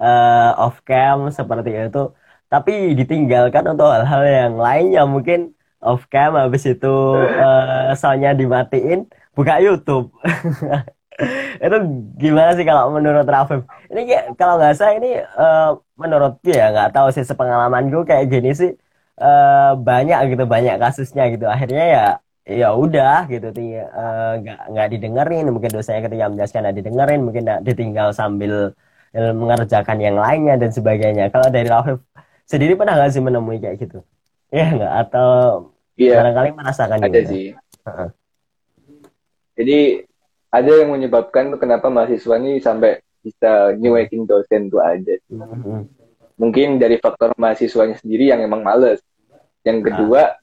eh, 0.00 0.60
off 0.62 0.76
cam 0.88 1.18
seperti 1.38 1.70
itu. 1.86 1.98
Tapi 2.52 2.72
ditinggalkan 2.98 3.64
untuk 3.72 3.86
hal-hal 3.92 4.22
yang 4.40 4.54
lainnya 4.64 5.00
mungkin 5.14 5.38
off 5.86 6.02
cam 6.12 6.30
habis 6.40 6.62
itu 6.72 6.86
eh, 7.42 7.94
soundnya 8.00 8.30
dimatiin 8.40 8.98
buka 9.36 9.54
YouTube. 9.64 10.06
Itu 11.64 11.76
gimana 12.22 12.50
sih 12.56 12.64
kalau 12.68 12.94
menurut 12.96 13.26
Rafif? 13.34 13.60
Ini 13.90 14.00
kayak 14.08 14.24
kalau 14.38 14.54
nggak 14.58 14.72
salah 14.78 14.94
ini 14.98 15.08
eh, 15.18 15.68
menurutku 16.00 16.48
ya 16.58 16.64
nggak 16.72 16.88
tahu 16.94 17.08
sih 17.14 17.24
sepengalamanku 17.30 17.98
kayak 18.08 18.24
gini 18.32 18.48
sih 18.60 18.70
eh, 19.22 19.70
banyak 19.88 20.18
gitu 20.34 20.44
banyak 20.54 20.74
kasusnya 20.82 21.22
gitu. 21.34 21.44
Akhirnya 21.54 21.82
ya 21.94 22.00
ya 22.48 22.72
udah 22.72 23.28
gitu 23.28 23.52
eh, 23.52 24.32
nggak 24.40 24.60
nggak 24.72 24.88
didengerin 24.96 25.46
mungkin 25.52 25.68
dosanya 25.68 26.08
ketika 26.08 26.32
menjelaskan 26.32 26.60
nggak 26.64 26.76
didengerin 26.80 27.20
mungkin 27.20 27.42
nggak 27.44 27.62
ditinggal 27.68 28.08
sambil 28.16 28.72
mengerjakan 29.12 29.98
yang 30.00 30.16
lainnya 30.16 30.56
dan 30.60 30.70
sebagainya. 30.72 31.32
Kalau 31.32 31.48
dari 31.48 31.68
Rafif 31.68 32.00
sendiri 32.48 32.76
pernah 32.76 32.96
nggak 32.96 33.12
sih 33.12 33.22
menemui 33.24 33.60
kayak 33.60 33.76
gitu? 33.80 34.00
Ya 34.48 34.72
nggak 34.72 34.94
atau 35.08 35.30
Iya, 35.98 36.22
barangkali 36.22 36.48
merasakan 36.54 36.98
ada 37.02 37.10
juga? 37.10 37.30
sih. 37.34 37.46
Heeh. 37.84 38.08
Jadi 39.58 39.78
ada 40.48 40.70
yang 40.70 40.94
menyebabkan 40.94 41.52
kenapa 41.58 41.90
mahasiswa 41.90 42.38
ini 42.38 42.62
sampai 42.62 43.02
bisa 43.20 43.74
nyuekin 43.74 44.24
dosen 44.24 44.70
tuh 44.70 44.80
ada. 44.80 45.18
Mhm. 45.28 45.90
Mungkin 46.38 46.78
dari 46.78 47.02
faktor 47.02 47.34
mahasiswanya 47.34 47.98
sendiri 47.98 48.30
yang 48.30 48.40
emang 48.40 48.62
males. 48.62 49.02
Yang 49.66 49.90
kedua 49.90 50.38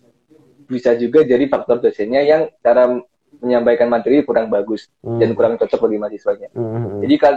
bisa 0.65 0.97
juga 0.97 1.21
jadi 1.21 1.45
faktor 1.45 1.79
dosennya 1.79 2.21
yang 2.21 2.49
cara 2.59 2.89
menyampaikan 3.37 3.89
materi 3.89 4.23
kurang 4.23 4.47
bagus 4.47 4.87
dan 5.01 5.31
Mhm. 5.31 5.35
kurang 5.35 5.53
cocok 5.55 5.79
bagi 5.85 5.97
mahasiswanya. 5.99 6.49
Mhm. 6.55 7.03
Jadi 7.03 7.15
kan 7.17 7.35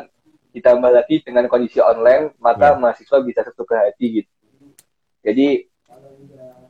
ditambah 0.49 0.91
lagi 0.91 1.21
dengan 1.21 1.45
kondisi 1.47 1.77
online 1.79 2.33
maka 2.41 2.73
Iya. 2.75 2.81
mahasiswa 2.81 3.19
bisa 3.21 3.45
tertukar 3.45 3.85
hati 3.85 4.25
gitu 4.25 4.31
jadi 5.21 5.69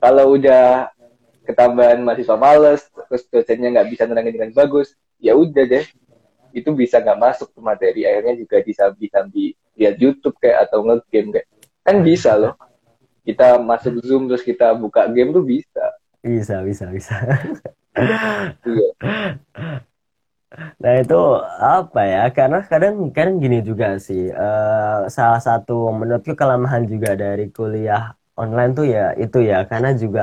kalau 0.02 0.34
udah 0.34 0.90
ketambahan 1.46 2.02
mahasiswa 2.02 2.34
males 2.34 2.84
terus 3.08 3.22
dosennya 3.30 3.78
nggak 3.78 3.88
bisa 3.94 4.02
nerangin 4.04 4.34
dengan 4.34 4.52
bagus 4.52 4.92
ya 5.22 5.38
udah 5.38 5.64
deh 5.64 5.86
itu 6.52 6.68
bisa 6.74 6.98
nggak 6.98 7.16
masuk 7.16 7.48
ke 7.54 7.60
materi 7.62 8.02
akhirnya 8.02 8.34
juga 8.34 8.60
disambi-sambi 8.60 9.54
lihat 9.78 9.94
YouTube 9.96 10.36
kayak 10.42 10.68
atau 10.68 10.82
nge-game 10.82 11.38
kayak 11.38 11.46
kan 11.86 11.96
bisa 12.02 12.34
loh 12.34 12.58
kita 13.22 13.62
masuk 13.62 14.02
Zoom 14.02 14.26
terus 14.26 14.42
kita 14.42 14.74
buka 14.74 15.06
game 15.06 15.30
tuh 15.30 15.46
bisa 15.46 15.86
Bisa, 16.22 16.54
bisa, 16.66 16.84
bisa. 16.90 17.14
iya 18.66 18.92
Nah 20.82 20.92
itu 21.02 21.14
apa 21.74 22.00
ya? 22.12 22.18
Karena 22.36 22.56
kadang 22.70 22.94
kadang 23.16 23.36
gini 23.44 23.56
juga 23.68 23.86
sih. 24.06 24.20
eh, 24.30 24.98
salah 25.16 25.40
satu 25.46 25.72
menurutku 25.98 26.32
kelemahan 26.40 26.82
juga 26.92 27.10
dari 27.22 27.42
kuliah 27.56 28.02
online 28.40 28.70
tuh 28.78 28.86
ya 28.94 29.00
itu 29.22 29.38
ya. 29.50 29.56
Karena 29.70 29.88
juga 30.02 30.20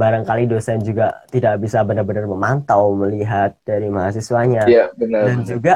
barangkali 0.00 0.42
dosen 0.52 0.78
juga 0.88 1.04
tidak 1.32 1.52
bisa 1.64 1.78
benar-benar 1.88 2.24
memantau 2.32 2.82
melihat 3.02 3.50
dari 3.68 3.86
mahasiswanya. 3.96 4.62
iya 4.68 4.84
benar 4.98 5.24
Dan 5.24 5.36
juga 5.50 5.72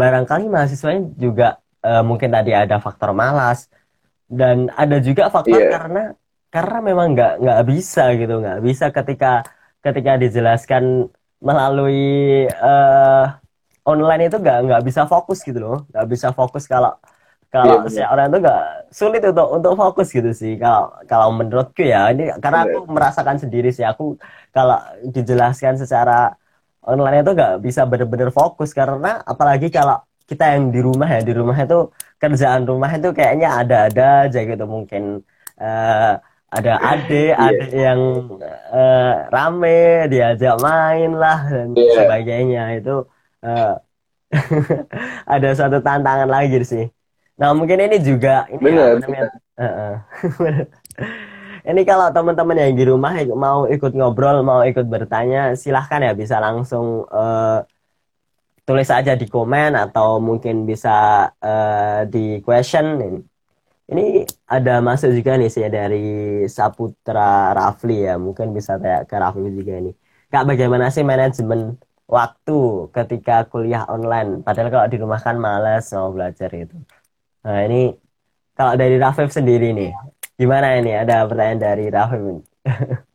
barangkali 0.00 0.44
mahasiswanya 0.54 1.02
juga 1.24 1.46
eh, 1.86 2.02
mungkin 2.08 2.30
tadi 2.36 2.50
ada 2.62 2.76
faktor 2.86 3.10
malas 3.22 3.58
dan 4.40 4.56
ada 4.82 4.96
juga 5.08 5.22
faktor 5.34 5.60
Iya. 5.62 5.70
karena 5.74 6.00
karena 6.56 6.76
memang 6.88 7.06
nggak 7.14 7.32
nggak 7.42 7.60
bisa 7.70 8.00
gitu 8.20 8.32
nggak 8.42 8.58
bisa 8.68 8.84
ketika 8.96 9.26
ketika 9.84 10.12
dijelaskan 10.22 10.84
melalui 11.48 11.96
eh, 12.48 13.22
online 13.90 14.22
itu 14.28 14.36
nggak 14.42 14.56
nggak 14.66 14.82
bisa 14.88 15.02
fokus 15.12 15.38
gitu 15.48 15.58
loh. 15.64 15.76
Nggak 15.92 16.06
bisa 16.12 16.28
fokus 16.38 16.64
kalau 16.72 16.92
kalau 17.54 17.66
Iya, 17.66 17.76
benar. 17.84 17.94
si 17.94 18.00
orang 18.04 18.26
itu 18.30 18.38
nggak 18.44 18.60
sulit 18.98 19.22
untuk 19.30 19.46
untuk 19.56 19.72
fokus 19.80 20.08
gitu 20.16 20.30
sih. 20.40 20.52
Kalau 20.62 20.82
kalau 21.10 21.28
menurutku 21.38 21.82
ya 21.86 22.10
ini 22.12 22.22
karena 22.44 22.58
aku 22.68 22.76
merasakan 22.96 23.36
sendiri 23.42 23.68
sih. 23.76 23.86
Aku 23.86 24.18
kalau 24.54 24.78
dijelaskan 25.14 25.74
secara 25.82 26.34
online 26.86 27.22
itu 27.24 27.30
nggak 27.38 27.52
bisa 27.66 27.82
bener-bener 27.90 28.30
fokus. 28.38 28.70
Karena 28.76 29.08
apalagi 29.32 29.68
kalau 29.76 29.96
kita 30.30 30.44
yang 30.58 30.64
di 30.74 30.80
rumah 30.82 31.08
ya 31.14 31.20
di 31.28 31.32
rumah 31.38 31.56
itu 31.64 31.76
kerjaan 32.22 32.62
rumah 32.70 32.90
itu 32.98 33.08
kayaknya 33.18 33.48
ada-ada 33.62 34.02
aja 34.26 34.38
gitu 34.50 34.64
mungkin. 34.66 35.02
Eh, 35.62 36.12
ada 36.50 36.78
adik 36.78 37.32
Iya. 37.34 37.46
adik 37.46 37.70
yang 37.74 38.00
eh, 38.70 39.14
rame 39.28 40.06
diajak 40.08 40.56
main 40.62 41.10
lah 41.14 41.40
dan 41.50 41.68
Iya. 41.74 41.92
sebagainya 41.98 42.62
itu 42.78 42.94
eh, 43.42 43.74
ada 45.34 45.48
suatu 45.54 45.78
tantangan 45.82 46.30
lagi 46.30 46.62
sih 46.62 46.86
nah 47.36 47.52
mungkin 47.52 47.78
ini 47.84 48.00
juga 48.00 48.48
ini 48.48 48.62
Bener, 48.62 48.96
apa 48.96 49.02
namanya 49.04 49.28
Heeh. 49.56 49.94
Ini 51.66 51.82
kalau 51.82 52.14
teman-teman 52.14 52.54
yang 52.62 52.78
di 52.78 52.84
rumah 52.86 53.10
mau 53.34 53.66
ikut 53.66 53.90
ngobrol, 53.90 54.38
mau 54.46 54.62
ikut 54.62 54.86
bertanya, 54.86 55.50
silahkan 55.58 55.98
ya 55.98 56.14
bisa 56.14 56.38
langsung 56.38 57.02
eh, 57.10 57.58
tulis 58.62 58.86
aja 58.90 59.18
di 59.18 59.26
komen 59.26 59.74
atau 59.74 60.22
mungkin 60.22 60.62
bisa 60.62 61.26
eh, 61.42 62.06
di 62.06 62.38
question. 62.46 62.86
Ini 63.02 63.18
ada 64.50 64.82
masuk 64.82 65.14
juga 65.14 65.38
nih 65.38 65.50
sih 65.50 65.62
dari 65.70 66.06
Saputra 66.50 67.54
Rafli 67.54 68.02
ya, 68.06 68.18
mungkin 68.18 68.50
bisa 68.50 68.74
tanya 68.82 69.06
ke 69.06 69.14
Rafli 69.14 69.48
juga 69.54 69.72
ini. 69.78 69.90
Kak, 70.26 70.42
bagaimana 70.50 70.90
sih 70.90 71.06
manajemen 71.06 71.78
waktu 72.10 72.90
ketika 72.90 73.46
kuliah 73.46 73.86
online? 73.86 74.42
Padahal 74.42 74.68
kalau 74.74 74.86
di 74.90 74.98
rumah 74.98 75.20
kan 75.22 75.38
malas 75.38 75.94
mau 75.94 76.10
belajar 76.10 76.50
itu. 76.50 76.74
Nah 77.46 77.62
ini 77.62 77.94
kalau 78.58 78.74
dari 78.74 78.98
Rafif 78.98 79.30
sendiri 79.30 79.70
nih, 79.70 79.94
gimana 80.34 80.74
ini? 80.82 80.90
Ada 80.90 81.22
pertanyaan 81.30 81.60
dari 81.62 81.86
Rafif. 81.86 82.42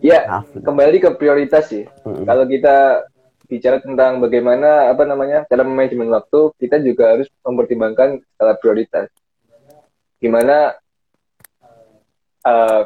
ya 0.00 0.24
Rafif. 0.26 0.60
kembali 0.64 0.96
ke 0.98 1.10
prioritas 1.14 1.70
sih 1.70 1.84
Mm-mm. 2.02 2.26
kalau 2.26 2.44
kita 2.48 3.06
bicara 3.46 3.78
tentang 3.80 4.18
bagaimana 4.18 4.90
apa 4.90 5.06
namanya 5.06 5.46
cara 5.46 5.62
manajemen 5.62 6.10
waktu 6.10 6.52
kita 6.58 6.82
juga 6.82 7.16
harus 7.16 7.30
mempertimbangkan 7.46 8.20
skala 8.34 8.58
prioritas 8.58 9.06
gimana 10.20 10.74
uh, 12.42 12.82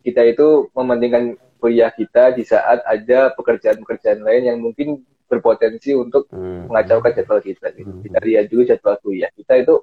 kita 0.00 0.26
itu 0.26 0.68
mementingkan 0.72 1.36
kuliah 1.60 1.92
kita 1.92 2.32
di 2.32 2.42
saat 2.42 2.80
ada 2.88 3.30
pekerjaan-pekerjaan 3.36 4.24
lain 4.24 4.42
yang 4.48 4.58
mungkin 4.58 5.04
berpotensi 5.30 5.94
untuk 5.94 6.26
Hmm. 6.32 6.66
mengacaukan 6.66 7.14
jadwal 7.14 7.38
kita. 7.38 7.70
Gitu. 7.70 7.86
Hmm. 7.86 8.02
Kita 8.02 8.18
lihat 8.24 8.44
dulu 8.50 8.62
jadwal 8.66 8.96
kuliah 8.98 9.30
kita 9.30 9.62
itu 9.62 9.78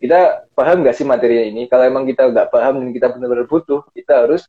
kita 0.00 0.48
paham 0.56 0.80
nggak 0.80 0.96
sih 0.96 1.04
materinya 1.04 1.44
ini? 1.44 1.62
Kalau 1.68 1.84
emang 1.84 2.08
kita 2.08 2.32
nggak 2.32 2.48
paham 2.48 2.80
dan 2.80 2.90
kita 2.96 3.06
benar-benar 3.12 3.44
butuh, 3.44 3.84
kita 3.92 4.24
harus 4.24 4.48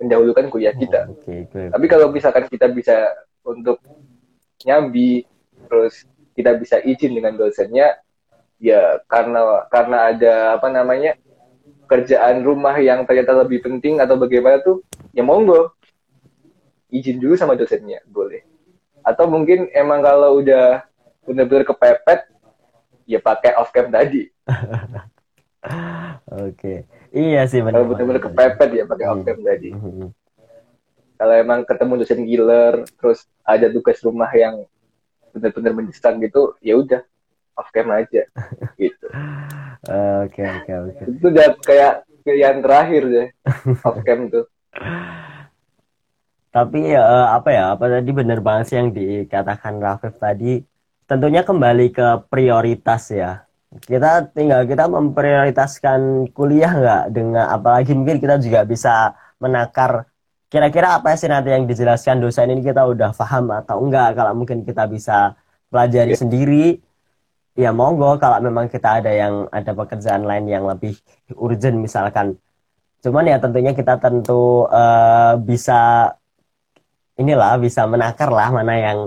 mendahulukan 0.00 0.48
kuliah 0.48 0.72
kita. 0.72 1.08
Oke, 1.12 1.44
oke. 1.48 1.62
Tapi 1.72 1.86
kalau 1.88 2.08
misalkan 2.08 2.48
kita 2.48 2.68
bisa 2.72 3.12
untuk 3.46 3.78
nyambi, 4.66 5.22
terus 5.70 6.02
kita 6.34 6.58
bisa 6.58 6.82
izin 6.82 7.14
dengan 7.14 7.38
dosennya, 7.38 8.02
ya 8.58 8.98
karena 9.06 9.64
karena 9.70 9.98
ada 10.10 10.34
apa 10.58 10.68
namanya 10.68 11.14
kerjaan 11.86 12.42
rumah 12.42 12.74
yang 12.82 13.06
ternyata 13.06 13.46
lebih 13.46 13.62
penting 13.62 14.02
atau 14.02 14.18
bagaimana 14.18 14.58
tuh, 14.58 14.82
ya 15.14 15.22
monggo 15.22 15.70
izin 16.90 17.22
dulu 17.22 17.38
sama 17.38 17.54
dosennya, 17.54 18.02
boleh. 18.10 18.42
Atau 19.06 19.30
mungkin 19.30 19.70
emang 19.70 20.02
kalau 20.02 20.42
udah 20.42 20.82
benar-benar 21.22 21.62
kepepet, 21.62 22.26
ya 23.06 23.22
pakai 23.22 23.54
off 23.54 23.70
cam 23.70 23.88
tadi. 23.88 24.26
Oke. 26.46 26.86
Iya 27.14 27.46
sih 27.46 27.62
benar. 27.62 27.82
Kalau 27.82 27.86
benar-benar 27.94 28.22
kepepet 28.22 28.70
ya 28.74 28.84
pakai 28.86 29.06
off 29.06 29.22
cam 29.22 29.38
tadi. 29.46 29.70
Kalau 31.16 31.34
emang 31.34 31.64
ketemu 31.64 31.92
dosen 32.04 32.22
killer 32.28 32.84
terus 33.00 33.24
ada 33.40 33.66
tugas 33.72 33.98
rumah 34.04 34.28
yang 34.36 34.68
benar-benar 35.32 35.72
mendesak 35.76 36.16
gitu 36.20 36.56
ya 36.64 36.76
udah 36.80 37.00
off 37.56 37.68
cam 37.72 37.88
aja 37.92 38.24
gitu 38.80 39.06
Oke, 40.24 40.42
oke, 40.42 40.72
oke. 40.72 41.02
itu 41.08 41.26
udah 41.28 41.48
kayak 41.60 41.92
pilihan 42.24 42.64
terakhir 42.64 43.02
deh 43.04 43.28
off 43.84 44.00
cam 44.04 44.28
tuh 44.32 44.44
Tapi 46.56 46.88
eh, 46.88 47.26
apa 47.36 47.52
ya? 47.52 47.76
Apa 47.76 48.00
tadi 48.00 48.10
benar 48.16 48.40
banget 48.40 48.64
sih 48.72 48.76
yang 48.80 48.88
dikatakan 48.96 49.76
Rafif 49.76 50.16
tadi. 50.16 50.64
Tentunya 51.04 51.44
kembali 51.44 51.92
ke 51.92 52.24
prioritas 52.32 53.12
ya. 53.12 53.44
Kita 53.76 54.24
tinggal 54.32 54.64
kita 54.64 54.88
memprioritaskan 54.88 56.32
kuliah 56.32 56.72
nggak 56.72 57.02
dengan 57.12 57.52
apalagi 57.52 57.92
mungkin 57.92 58.16
kita 58.16 58.40
juga 58.40 58.64
bisa 58.64 59.12
menakar 59.36 60.08
kira-kira 60.52 60.98
apa 61.02 61.14
sih 61.18 61.28
nanti 61.30 61.50
yang 61.54 61.64
dijelaskan 61.70 62.22
dosen 62.22 62.50
ini 62.54 62.62
kita 62.62 62.82
udah 62.86 63.10
paham 63.14 63.50
atau 63.50 63.76
enggak. 63.82 64.14
Kalau 64.18 64.32
mungkin 64.38 64.62
kita 64.68 64.86
bisa 64.86 65.34
pelajari 65.70 66.14
Iya. 66.14 66.20
sendiri, 66.22 66.64
ya 67.58 67.70
monggo. 67.74 68.16
Kalau 68.22 68.38
memang 68.42 68.66
kita 68.70 69.02
ada 69.02 69.10
yang 69.12 69.50
ada 69.50 69.72
pekerjaan 69.74 70.22
lain 70.24 70.46
yang 70.46 70.64
lebih 70.70 70.94
urgent 71.36 71.76
misalkan. 71.82 72.38
Cuman 73.02 73.24
ya 73.30 73.36
tentunya 73.42 73.72
kita 73.74 73.98
tentu 74.02 74.66
eh, 74.70 75.34
bisa 75.42 76.10
inilah 77.16 77.56
bisa 77.64 77.82
menakar 77.88 78.28
lah 78.28 78.48
mana 78.52 78.74
yang 78.76 78.98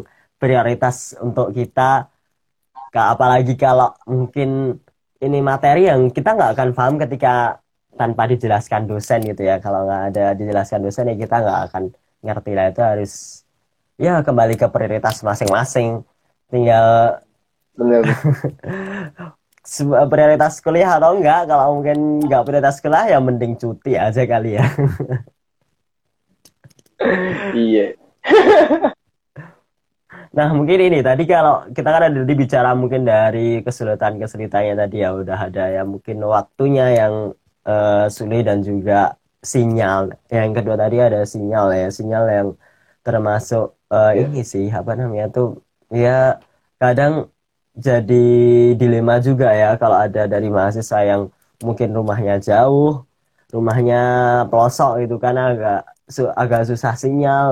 prioritas 0.41 1.13
untuk 1.21 1.53
kita 1.53 2.09
apalagi 2.89 3.53
kalau 3.53 3.93
mungkin 4.09 4.49
ini 5.21 5.37
materi 5.45 5.85
yang 5.91 6.09
kita 6.09 6.33
nggak 6.33 6.51
akan 6.57 6.69
paham 6.73 6.95
ketika 6.97 7.61
tanpa 7.99 8.31
dijelaskan 8.31 8.87
dosen 8.87 9.19
gitu 9.27 9.43
ya. 9.43 9.59
Kalau 9.59 9.83
nggak 9.83 10.03
ada 10.15 10.25
dijelaskan 10.39 10.79
dosen 10.87 11.11
ya 11.11 11.15
kita 11.19 11.35
nggak 11.43 11.59
akan 11.67 11.83
ngerti 12.23 12.51
lah. 12.55 12.65
Itu 12.71 12.81
harus 12.81 13.43
ya 13.99 14.23
kembali 14.23 14.55
ke 14.55 14.67
prioritas 14.71 15.19
masing-masing. 15.19 16.07
Tinggal 16.47 17.19
bener. 17.75 18.07
Prioritas 20.09 20.63
kuliah 20.65 20.97
atau 20.97 21.13
enggak 21.13 21.45
kalau 21.45 21.77
mungkin 21.77 22.25
nggak 22.25 22.41
prioritas 22.41 22.81
kuliah 22.81 23.05
ya 23.13 23.19
mending 23.21 23.53
cuti 23.59 23.93
aja 23.99 24.23
kali 24.23 24.55
ya. 24.55 24.65
Iya. 27.55 27.95
Nah, 30.29 30.53
mungkin 30.53 30.77
ini 30.77 31.01
tadi 31.01 31.25
kalau 31.25 31.65
kita 31.73 31.89
kan 31.89 32.03
ada 32.05 32.21
bicara 32.21 32.77
mungkin 32.77 33.01
dari 33.01 33.65
kesulitan-kesulitannya 33.65 34.77
tadi 34.77 35.01
ya. 35.01 35.09
Udah 35.17 35.49
ada 35.49 35.73
ya 35.73 35.81
mungkin 35.81 36.21
waktunya 36.21 36.85
yang 36.93 37.33
sulit 38.17 38.41
dan 38.49 38.59
juga 38.69 38.93
sinyal. 39.53 40.01
Yang 40.37 40.49
kedua 40.57 40.75
tadi 40.83 40.95
ada 41.07 41.19
sinyal 41.33 41.65
ya, 41.79 41.87
sinyal 41.97 42.23
yang 42.37 42.47
termasuk 43.05 43.63
eh, 43.93 44.11
Iya. 44.15 44.21
ini 44.27 44.39
sih 44.51 44.65
apa 44.79 44.91
namanya 44.99 45.25
tuh 45.35 45.45
ya 46.03 46.09
kadang 46.81 47.13
jadi 47.87 48.13
dilema 48.79 49.13
juga 49.27 49.45
ya 49.61 49.67
kalau 49.81 49.97
ada 50.05 50.21
dari 50.33 50.47
mahasiswa 50.57 50.99
yang 51.11 51.21
mungkin 51.67 51.89
rumahnya 51.97 52.33
jauh, 52.47 53.05
rumahnya 53.55 53.95
pelosok 54.49 54.91
itu 55.03 55.15
kan 55.25 55.35
agak 55.47 55.77
su- 56.15 56.33
agak 56.41 56.61
susah 56.69 56.93
sinyal 57.03 57.47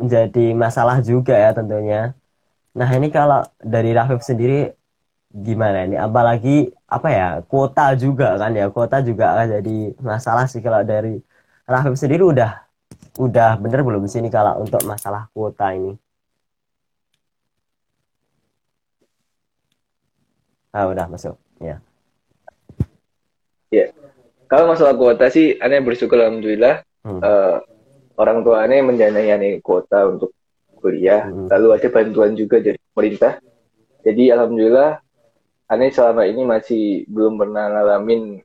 menjadi 0.00 0.40
masalah 0.64 0.98
juga 1.10 1.34
ya 1.44 1.50
tentunya. 1.58 1.98
Nah 2.78 2.90
ini 2.96 3.08
kalau 3.16 3.40
dari 3.74 3.90
Rafif 3.98 4.20
sendiri 4.30 4.54
gimana 5.30 5.86
ini? 5.86 5.94
Apalagi 5.94 6.74
apa 6.90 7.08
ya 7.10 7.28
kuota 7.46 7.94
juga 7.94 8.34
kan 8.34 8.50
ya 8.54 8.66
kuota 8.70 8.98
juga 9.00 9.38
akan 9.38 9.46
jadi 9.62 9.76
masalah 10.02 10.44
sih 10.50 10.58
kalau 10.58 10.82
dari 10.82 11.22
Rafif 11.70 11.94
sendiri 12.02 12.26
udah 12.26 12.66
udah 13.22 13.54
bener 13.62 13.86
belum 13.86 14.10
sih 14.10 14.18
ini 14.18 14.30
kalau 14.30 14.58
untuk 14.62 14.82
masalah 14.82 15.30
kuota 15.30 15.70
ini? 15.70 15.94
Ah 20.70 20.86
udah 20.86 21.06
masuk 21.10 21.34
ya. 21.62 21.78
Ya. 23.70 23.94
Kalau 24.50 24.66
masalah 24.66 24.98
kuota 24.98 25.30
sih, 25.30 25.54
aneh 25.62 25.78
bersyukur 25.78 26.18
alhamdulillah 26.18 26.82
Hmm. 27.00 27.16
eh, 27.24 27.56
orang 28.20 28.44
tua 28.44 28.66
aneh 28.68 28.84
mendanai 28.84 29.32
aneh 29.32 29.52
kuota 29.64 30.04
untuk 30.10 30.36
kuliah. 30.76 31.24
Hmm. 31.24 31.48
Lalu 31.48 31.68
ada 31.80 31.88
bantuan 31.88 32.36
juga 32.36 32.60
dari 32.60 32.76
pemerintah. 32.92 33.40
Jadi 34.04 34.28
alhamdulillah 34.28 35.00
aneh 35.70 35.94
selama 35.94 36.26
ini 36.26 36.42
masih 36.42 37.06
belum 37.06 37.38
pernah 37.38 37.70
ngalamin 37.70 38.42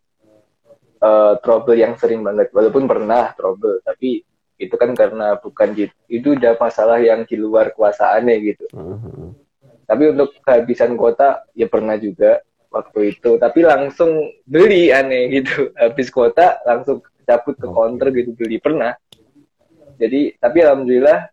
eh, 1.02 1.34
trouble 1.42 1.78
yang 1.78 1.98
sering 1.98 2.22
banget. 2.22 2.54
Walaupun 2.54 2.86
pernah 2.86 3.34
trouble, 3.34 3.82
tapi 3.82 4.22
itu 4.56 4.76
kan 4.78 4.94
karena 4.96 5.36
bukan 5.42 5.74
gitu. 5.76 5.96
Itu 6.08 6.28
udah 6.38 6.56
masalah 6.56 7.02
yang 7.02 7.28
di 7.28 7.36
luar 7.36 7.74
kuasa 7.74 8.16
aneh 8.16 8.54
gitu. 8.54 8.66
Hmm. 8.72 9.36
Tapi 9.86 10.04
untuk 10.16 10.38
kehabisan 10.42 10.96
kuota 10.96 11.46
ya 11.54 11.68
pernah 11.68 11.98
juga 12.00 12.42
waktu 12.72 13.18
itu. 13.18 13.36
Tapi 13.42 13.60
langsung 13.66 14.32
beli 14.48 14.94
aneh 14.94 15.28
gitu. 15.42 15.74
Habis 15.76 16.08
kuota 16.14 16.62
langsung 16.64 17.04
cabut 17.26 17.58
ke 17.58 17.68
counter 17.68 18.14
gitu 18.14 18.32
beli 18.38 18.62
pernah. 18.62 18.94
Jadi 19.98 20.38
tapi 20.38 20.58
alhamdulillah 20.62 21.32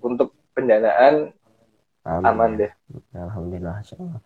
untuk 0.00 0.34
pendanaan 0.54 1.30
Amin. 2.04 2.24
aman 2.26 2.50
deh. 2.60 2.72
Alhamdulillah. 3.16 3.80
Allah. 3.80 4.20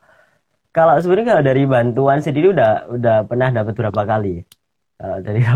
Kalau 0.79 0.95
sebenarnya 1.03 1.27
kalau 1.35 1.43
dari 1.43 1.63
bantuan 1.67 2.23
sendiri 2.23 2.55
udah 2.55 2.87
udah 2.87 3.17
pernah 3.27 3.51
dapat 3.51 3.75
berapa 3.75 4.03
kali? 4.07 4.47
Kalau 4.95 5.19
dari 5.27 5.43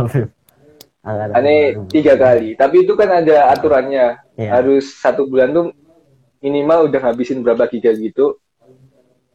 Aneh 1.03 1.79
baru. 1.79 1.87
tiga 1.87 2.15
kali. 2.19 2.59
Tapi 2.59 2.83
itu 2.83 2.99
kan 2.99 3.23
ada 3.23 3.55
aturannya. 3.55 4.19
Iya. 4.35 4.51
Harus 4.51 4.99
satu 4.99 5.31
bulan 5.31 5.55
tuh 5.55 5.71
minimal 6.43 6.91
udah 6.91 7.07
ngabisin 7.07 7.47
berapa 7.47 7.71
giga 7.71 7.95
gitu. 7.95 8.43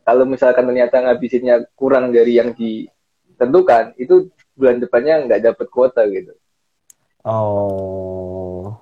Kalau 0.04 0.28
misalkan 0.28 0.68
ternyata 0.68 1.08
ngabisinnya 1.08 1.72
kurang 1.76 2.12
dari 2.12 2.36
yang 2.36 2.52
ditentukan, 2.52 3.96
itu 3.96 4.28
bulan 4.60 4.84
depannya 4.84 5.24
nggak 5.24 5.42
dapet 5.44 5.68
kuota 5.72 6.04
gitu. 6.12 6.36
Oh. 7.28 8.76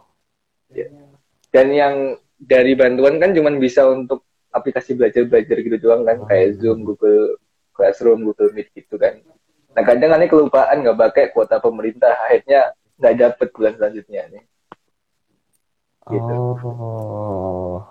dan 1.49 1.71
yang 1.71 1.95
dari 2.37 2.75
bantuan 2.75 3.17
kan 3.17 3.31
cuman 3.33 3.57
bisa 3.57 3.87
untuk 3.89 4.27
aplikasi 4.55 4.95
belajar-belajar 4.95 5.57
gitu 5.59 5.77
doang 5.83 6.07
kan 6.07 6.23
kayak 6.31 6.55
Zoom, 6.63 6.87
Google 6.87 7.35
Classroom, 7.75 8.23
Google 8.23 8.55
Meet 8.55 8.71
gitu 8.71 8.95
kan. 8.95 9.19
Nah 9.75 9.83
kadang 9.83 10.15
aneh 10.15 10.31
kelupaan 10.31 10.79
nggak 10.79 10.95
pakai 10.95 11.25
kuota 11.35 11.59
pemerintah, 11.59 12.15
akhirnya 12.23 12.71
nggak 12.95 13.15
dapet 13.19 13.47
bulan 13.51 13.73
selanjutnya 13.75 14.21
nih. 14.31 14.43
Gitu. 16.07 16.35
Oh. 16.63 17.83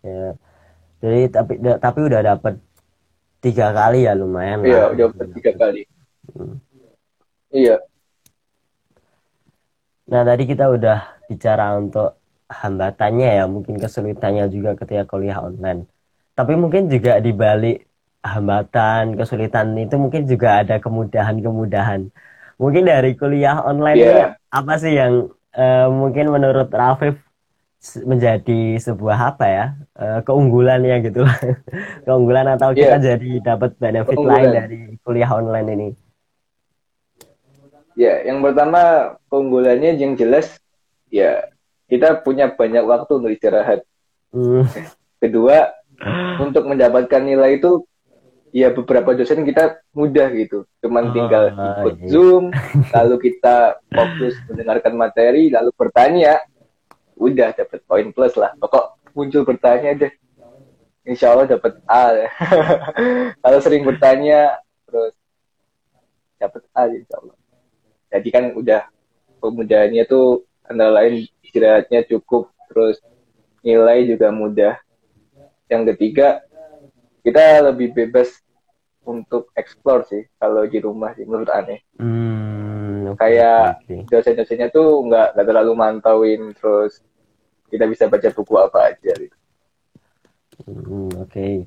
Ya. 0.00 0.32
Jadi 1.04 1.20
tapi 1.28 1.52
da- 1.60 1.76
tapi 1.76 2.00
udah 2.08 2.20
dapat 2.24 2.56
tiga 3.44 3.76
kali 3.76 4.08
ya 4.08 4.16
lumayan 4.16 4.64
Iya, 4.64 4.88
lah. 4.88 4.96
udah 4.96 5.06
dapet 5.12 5.28
tiga 5.36 5.52
kali. 5.52 5.82
Hmm. 6.32 6.56
Iya, 7.52 7.76
Nah, 10.04 10.20
tadi 10.20 10.44
kita 10.44 10.68
udah 10.68 11.24
bicara 11.32 11.72
untuk 11.80 12.20
hambatannya 12.48 13.28
ya, 13.40 13.44
mungkin 13.48 13.80
kesulitannya 13.80 14.48
juga 14.52 14.76
ketika 14.76 15.08
kuliah 15.08 15.40
online. 15.40 15.88
Tapi 16.34 16.58
mungkin 16.58 16.90
juga 16.90 17.22
di 17.22 17.30
balik 17.30 17.86
hambatan, 18.24 19.14
kesulitan 19.14 19.76
itu 19.76 19.94
mungkin 20.00 20.24
juga 20.24 20.64
ada 20.64 20.80
kemudahan-kemudahan. 20.80 22.08
Mungkin 22.56 22.82
dari 22.88 23.12
kuliah 23.14 23.60
online 23.60 23.98
ini 24.00 24.22
apa 24.48 24.72
sih 24.80 24.96
yang 24.96 25.28
eh, 25.52 25.88
mungkin 25.90 26.32
menurut 26.32 26.72
Rafif 26.72 27.20
menjadi 28.08 28.80
sebuah 28.80 29.36
apa 29.36 29.44
ya 29.44 29.64
eh, 30.00 30.20
keunggulannya 30.24 30.96
gitu 31.04 31.28
lah. 31.28 31.36
keunggulan 32.08 32.48
atau 32.56 32.72
kita 32.72 32.96
jadi 32.98 33.30
dapat 33.44 33.76
benefit 33.76 34.16
lain 34.16 34.48
dari 34.56 34.80
kuliah 35.04 35.30
online 35.30 35.68
ini. 35.68 35.88
ya. 37.94 38.24
Yang 38.24 38.38
pertama 38.50 38.80
keunggulannya 39.28 40.00
yang 40.00 40.16
jelas, 40.16 40.56
ya 41.12 41.53
kita 41.86 42.20
punya 42.24 42.50
banyak 42.50 42.84
waktu 42.84 43.12
untuk 43.20 43.32
istirahat. 43.32 43.84
Hmm. 44.34 44.66
Kedua, 45.20 45.72
untuk 46.40 46.66
mendapatkan 46.66 47.22
nilai 47.22 47.58
itu 47.62 47.86
ya 48.54 48.70
beberapa 48.70 49.18
dosen 49.18 49.42
kita 49.42 49.82
mudah 49.90 50.30
gitu 50.30 50.62
cuman 50.78 51.10
tinggal 51.10 51.50
Ah, 51.58 51.82
ikut 51.82 51.94
iya. 51.98 52.06
zoom 52.06 52.54
lalu 52.94 53.16
kita 53.18 53.82
fokus 53.90 54.38
mendengarkan 54.46 54.94
materi 54.94 55.50
lalu 55.50 55.74
bertanya 55.74 56.38
udah 57.18 57.50
dapat 57.50 57.82
poin 57.82 58.14
plus 58.14 58.38
lah 58.38 58.54
pokok 58.62 59.10
muncul 59.10 59.42
bertanya 59.42 59.98
deh 59.98 60.12
insya 61.02 61.34
Allah 61.34 61.50
dapat 61.50 61.82
A 61.90 62.30
kalau 63.42 63.58
sering 63.58 63.82
bertanya 63.82 64.62
terus 64.86 65.18
dapat 66.38 66.62
A 66.78 66.86
insya 66.94 67.18
Allah 67.18 67.34
jadi 68.06 68.28
kan 68.30 68.44
udah 68.54 68.82
kemudahannya 69.42 70.06
tuh 70.06 70.46
antara 70.64 70.90
lain 71.02 71.24
istirahatnya 71.40 72.04
cukup 72.08 72.48
terus 72.66 72.98
nilai 73.60 74.04
juga 74.04 74.28
mudah 74.28 74.74
yang 75.68 75.84
ketiga 75.92 76.44
kita 77.20 77.64
lebih 77.72 77.92
bebas 77.92 78.36
untuk 79.04 79.52
explore 79.52 80.04
sih 80.08 80.24
kalau 80.36 80.64
di 80.64 80.80
rumah 80.80 81.12
sih 81.12 81.24
menurut 81.24 81.48
aneh 81.48 81.80
Hmm, 81.96 83.12
oke, 83.12 83.20
Kayak- 83.20 83.80
oke. 83.84 83.96
dosen-dosennya 84.08 84.68
tuh 84.68 85.04
nggak 85.06 85.36
nggak 85.36 85.46
terlalu 85.46 85.72
mantauin 85.72 86.42
terus 86.52 87.00
kita 87.68 87.84
bisa 87.84 88.08
baca 88.08 88.28
buku 88.30 88.54
apa 88.56 88.78
aja 88.92 89.12
gitu. 89.14 89.36
Hmm, 90.64 91.10
oke. 91.18 91.66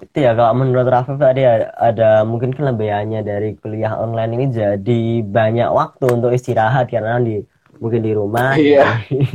Itu 0.00 0.16
ya 0.16 0.32
kalau 0.32 0.56
menurut 0.56 0.88
Rafif 0.88 1.20
tadi 1.20 1.44
ada, 1.44 1.70
ada 1.76 2.10
mungkin 2.24 2.56
kelebihannya 2.56 3.20
dari 3.20 3.52
kuliah 3.60 3.94
online 3.94 4.32
ini 4.36 4.46
jadi 4.48 5.02
banyak 5.22 5.68
waktu 5.70 6.04
untuk 6.08 6.32
istirahat 6.32 6.88
karena 6.88 7.20
di 7.20 7.44
mungkin 7.82 8.00
di 8.06 8.12
rumah 8.20 8.54
Iya. 8.60 8.84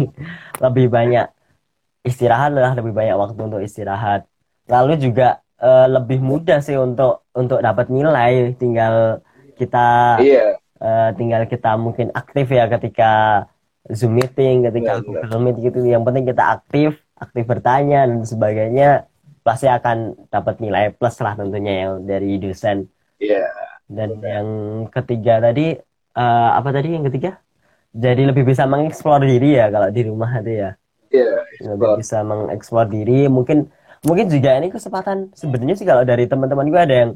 lebih 0.64 0.86
banyak 0.96 1.26
istirahat 2.06 2.52
lah 2.54 2.72
lebih 2.78 2.94
banyak 2.94 3.16
waktu 3.18 3.40
untuk 3.48 3.62
istirahat. 3.68 4.22
Lalu 4.70 4.94
juga 5.06 5.42
eh, 5.62 5.88
lebih 5.96 6.20
mudah 6.22 6.60
sih 6.66 6.78
untuk 6.78 7.26
untuk 7.34 7.60
dapat 7.66 7.88
nilai 7.90 8.54
tinggal 8.62 9.22
kita 9.60 9.78
Iya, 10.22 10.58
eh, 10.82 11.10
tinggal 11.20 11.42
kita 11.50 11.70
mungkin 11.80 12.08
aktif 12.16 12.46
ya 12.52 12.66
ketika 12.74 13.06
Zoom 13.98 14.18
meeting, 14.18 14.66
ketika 14.66 14.98
Benar, 14.98 15.06
Google 15.06 15.42
Meet 15.46 15.58
gitu. 15.62 15.80
Yang 15.86 16.04
penting 16.10 16.26
kita 16.32 16.44
aktif, 16.58 16.90
aktif 17.22 17.44
bertanya 17.46 18.10
dan 18.10 18.22
sebagainya, 18.26 19.06
pasti 19.46 19.70
akan 19.70 19.98
dapat 20.34 20.56
nilai 20.64 20.90
plus 20.98 21.16
lah 21.22 21.34
tentunya 21.38 21.74
yang 21.86 21.94
dari 22.10 22.42
dosen. 22.42 22.90
iya, 23.22 23.46
Dan 23.86 24.10
yang 24.26 24.48
ketiga 24.90 25.38
tadi, 25.46 25.78
eh, 26.18 26.50
apa 26.60 26.70
tadi 26.74 26.88
yang 26.98 27.06
ketiga? 27.06 27.45
Jadi 27.96 28.22
lebih 28.28 28.44
bisa 28.44 28.68
mengeksplor 28.68 29.24
diri 29.24 29.56
ya 29.56 29.72
kalau 29.72 29.88
di 29.88 30.02
rumah 30.04 30.32
itu 30.44 30.52
ya. 30.64 30.70
iya. 31.10 31.30
Lebih 31.64 32.04
bisa 32.04 32.18
mengeksplor 32.22 32.86
diri. 32.92 33.32
Mungkin 33.32 33.72
mungkin 34.04 34.26
juga 34.28 34.50
ini 34.60 34.68
kesempatan 34.70 35.32
sebenarnya 35.34 35.76
sih 35.80 35.88
kalau 35.88 36.04
dari 36.04 36.28
teman-teman 36.28 36.68
gue 36.68 36.82
ada 36.82 36.96
yang 37.04 37.12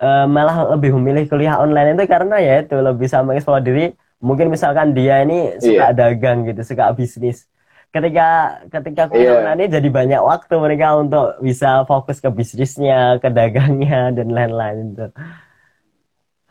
eh, 0.00 0.26
malah 0.28 0.56
lebih 0.76 0.90
memilih 0.96 1.24
kuliah 1.30 1.56
online 1.60 1.96
itu 1.96 2.04
karena 2.06 2.36
ya 2.40 2.54
itu 2.64 2.76
lebih 2.76 3.00
bisa 3.08 3.24
mengeksplor 3.24 3.62
diri. 3.64 3.84
Mungkin 4.20 4.52
misalkan 4.52 4.92
dia 4.92 5.24
ini 5.24 5.56
suka 5.56 5.96
dagang 5.96 6.44
gitu, 6.44 6.60
suka 6.60 6.92
bisnis. 6.92 7.48
Ketika 7.90 8.60
ketika 8.70 9.08
kuliah 9.10 9.32
Iya. 9.34 9.38
online 9.42 9.58
ini 9.64 9.68
jadi 9.72 9.88
banyak 9.88 10.20
waktu 10.22 10.54
mereka 10.60 10.86
untuk 11.00 11.40
bisa 11.40 11.82
fokus 11.88 12.20
ke 12.20 12.28
bisnisnya, 12.28 13.16
ke 13.18 13.32
dagangnya 13.32 14.12
dan 14.12 14.28
lain-lain 14.30 14.92
itu. 14.94 15.06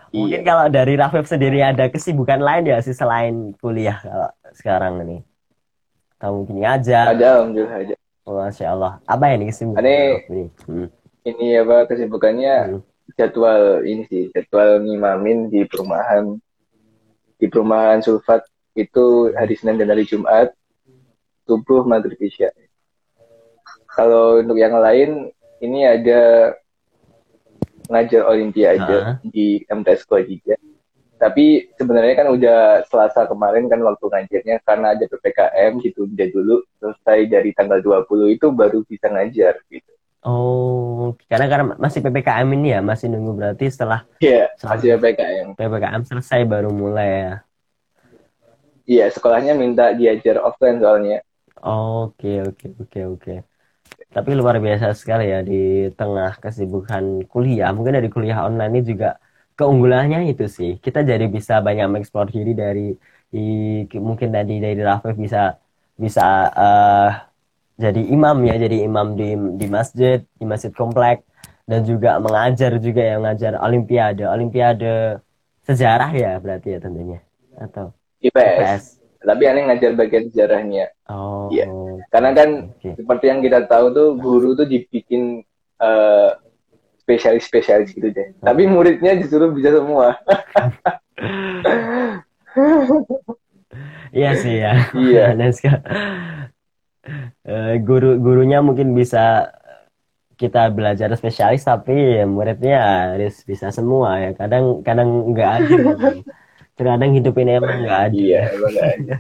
Mungkin 0.10 0.42
Iya. 0.42 0.48
kalau 0.48 0.66
dari 0.68 0.94
Rafif 0.98 1.26
sendiri 1.30 1.62
ada 1.62 1.86
kesibukan 1.88 2.42
lain 2.42 2.66
ya 2.66 2.82
sih 2.82 2.94
selain 2.94 3.54
kuliah 3.62 4.02
kalau 4.02 4.30
sekarang 4.54 5.02
ini. 5.06 5.18
Atau 6.18 6.42
mungkin 6.42 6.60
ngajar. 6.60 7.14
Ada 7.14 7.28
alhamdulillah 7.40 7.78
ada. 7.78 7.96
Masya 8.30 8.66
Allah. 8.70 8.94
Apa 9.06 9.24
ya 9.30 9.34
ini 9.38 9.46
kesibukan 9.50 9.82
ini? 9.82 10.44
Hmm. 10.66 10.88
Ini 11.26 11.48
apa 11.62 11.86
kesibukannya 11.86 12.56
Hmm. 12.78 12.82
jadwal 13.18 13.82
ini 13.84 14.06
sih, 14.06 14.30
jadwal 14.34 14.82
ngimamin 14.82 15.50
di 15.50 15.66
perumahan 15.66 16.38
di 17.40 17.46
perumahan 17.48 18.02
Sulfat 18.02 18.46
itu 18.74 19.34
hari 19.34 19.56
Senin 19.56 19.80
dan 19.80 19.90
hari 19.90 20.06
Jumat 20.06 20.54
subuh 21.44 21.82
maghrib 21.84 22.18
isya. 22.20 22.54
Kalau 23.90 24.40
untuk 24.40 24.56
yang 24.56 24.78
lain 24.78 25.34
ini 25.60 25.84
ada 25.84 26.54
ngajar 27.90 28.22
olimpiade 28.30 28.98
Ah. 29.02 29.18
di 29.26 29.66
MTS 29.68 30.06
Kuadija. 30.06 30.56
tapi 31.20 31.68
sebenarnya 31.76 32.16
kan 32.16 32.28
udah 32.32 32.60
selasa 32.88 33.28
kemarin 33.28 33.68
kan 33.68 33.84
waktu 33.84 34.08
ngajarnya 34.08 34.64
karena 34.64 34.96
ada 34.96 35.04
PPKM 35.04 35.72
gitu 35.84 36.08
dia 36.16 36.32
dulu 36.32 36.64
selesai 36.80 37.28
dari 37.28 37.52
tanggal 37.52 37.84
20 37.84 38.32
itu 38.32 38.48
baru 38.56 38.88
bisa 38.88 39.12
ngajar 39.12 39.60
gitu. 39.68 39.92
Oh, 40.24 41.16
karena 41.28 41.48
karena 41.52 41.66
masih 41.76 42.00
PPKM 42.00 42.48
ini 42.56 42.68
ya, 42.72 42.80
masih 42.80 43.12
nunggu 43.12 43.36
berarti 43.36 43.68
setelah 43.68 44.08
Iya, 44.24 44.48
Sama. 44.56 44.80
masih 44.80 44.88
PPKM. 44.96 45.48
PPKM 45.60 46.02
selesai 46.08 46.40
baru 46.48 46.72
mulai 46.72 47.10
ya. 47.28 47.34
Iya, 48.88 49.06
sekolahnya 49.12 49.54
minta 49.60 49.92
diajar 49.92 50.40
offline 50.40 50.80
soalnya. 50.80 51.20
Oke, 51.60 52.48
oke, 52.48 52.68
oke, 52.80 53.00
oke. 53.12 53.34
Tapi 54.16 54.30
luar 54.40 54.56
biasa 54.66 54.88
sekali 55.02 55.24
ya 55.34 55.40
di 55.50 55.56
tengah 56.00 56.32
kesibukan 56.44 57.04
kuliah. 57.32 57.70
Mungkin 57.76 57.94
dari 57.98 58.10
kuliah 58.16 58.38
online 58.48 58.72
ini 58.74 58.82
juga 58.92 59.08
keunggulannya 59.58 60.18
itu 60.32 60.46
sih. 60.58 60.72
Kita 60.86 61.00
jadi 61.12 61.26
bisa 61.36 61.54
banyak 61.68 61.86
mengeksplor 61.92 62.28
diri 62.36 62.52
dari 62.64 62.82
i- 63.38 63.86
mungkin 64.10 64.30
tadi 64.36 64.54
dari 64.66 64.82
Rafif 64.90 65.14
bisa 65.26 65.40
bisa 66.04 66.22
eh, 66.58 67.08
jadi 67.84 68.02
imam 68.16 68.38
ya, 68.50 68.54
jadi 68.64 68.78
imam 68.88 69.08
di 69.20 69.26
di 69.60 69.66
masjid, 69.78 70.18
di 70.40 70.46
masjid 70.52 70.72
komplek 70.76 71.24
dan 71.70 71.82
juga 71.88 72.10
mengajar 72.26 72.72
juga 72.82 73.02
yang 73.12 73.22
ngajar 73.26 73.54
olimpiade, 73.66 74.24
olimpiade 74.28 75.22
sejarah 75.68 76.12
ya 76.14 76.32
berarti 76.44 76.68
ya 76.76 76.80
tentunya 76.84 77.20
atau 77.60 77.94
IPS. 78.26 78.84
IPS. 78.84 78.99
Tapi 79.20 79.44
aneh 79.52 79.68
ngajar 79.68 79.92
bagian 80.00 80.32
sejarahnya. 80.32 80.96
Oh, 81.12 81.52
Iya. 81.52 81.68
Karena 82.08 82.32
kan 82.32 82.50
oke. 82.72 82.96
seperti 82.96 83.26
yang 83.28 83.40
kita 83.44 83.68
tahu 83.68 83.92
tuh 83.92 84.08
guru 84.16 84.56
tuh 84.56 84.64
dibikin 84.64 85.44
eh, 85.80 86.30
spesialis-spesialis 87.04 87.92
gitu 87.92 88.14
deh. 88.14 88.32
Tapi 88.40 88.70
muridnya 88.70 89.18
justru 89.20 89.50
bisa 89.52 89.76
semua. 89.76 90.16
Iya 94.10 94.32
sih 94.38 94.56
ya. 94.62 94.74
Iya. 94.96 95.26
Eh, 97.42 97.82
guru 97.82 98.22
gurunya 98.22 98.62
mungkin 98.62 98.94
bisa 98.94 99.50
kita 100.38 100.70
belajar 100.70 101.10
spesialis 101.18 101.66
tapi 101.66 102.22
ya 102.22 102.30
muridnya 102.30 102.78
harus 103.18 103.42
bisa 103.42 103.74
semua 103.74 104.22
ya. 104.22 104.32
Kadang 104.38 104.86
kadang 104.86 105.34
nggak 105.34 105.50
adil. 105.58 105.84
Terkadang 106.80 107.12
hidup 107.18 107.36
ini 107.44 107.52
emang 107.60 107.78
nggak 107.84 108.00
adil. 108.08 108.24
Iya, 108.24 108.42
emang 108.56 108.72
nggak 108.76 108.90
ada. 108.96 109.16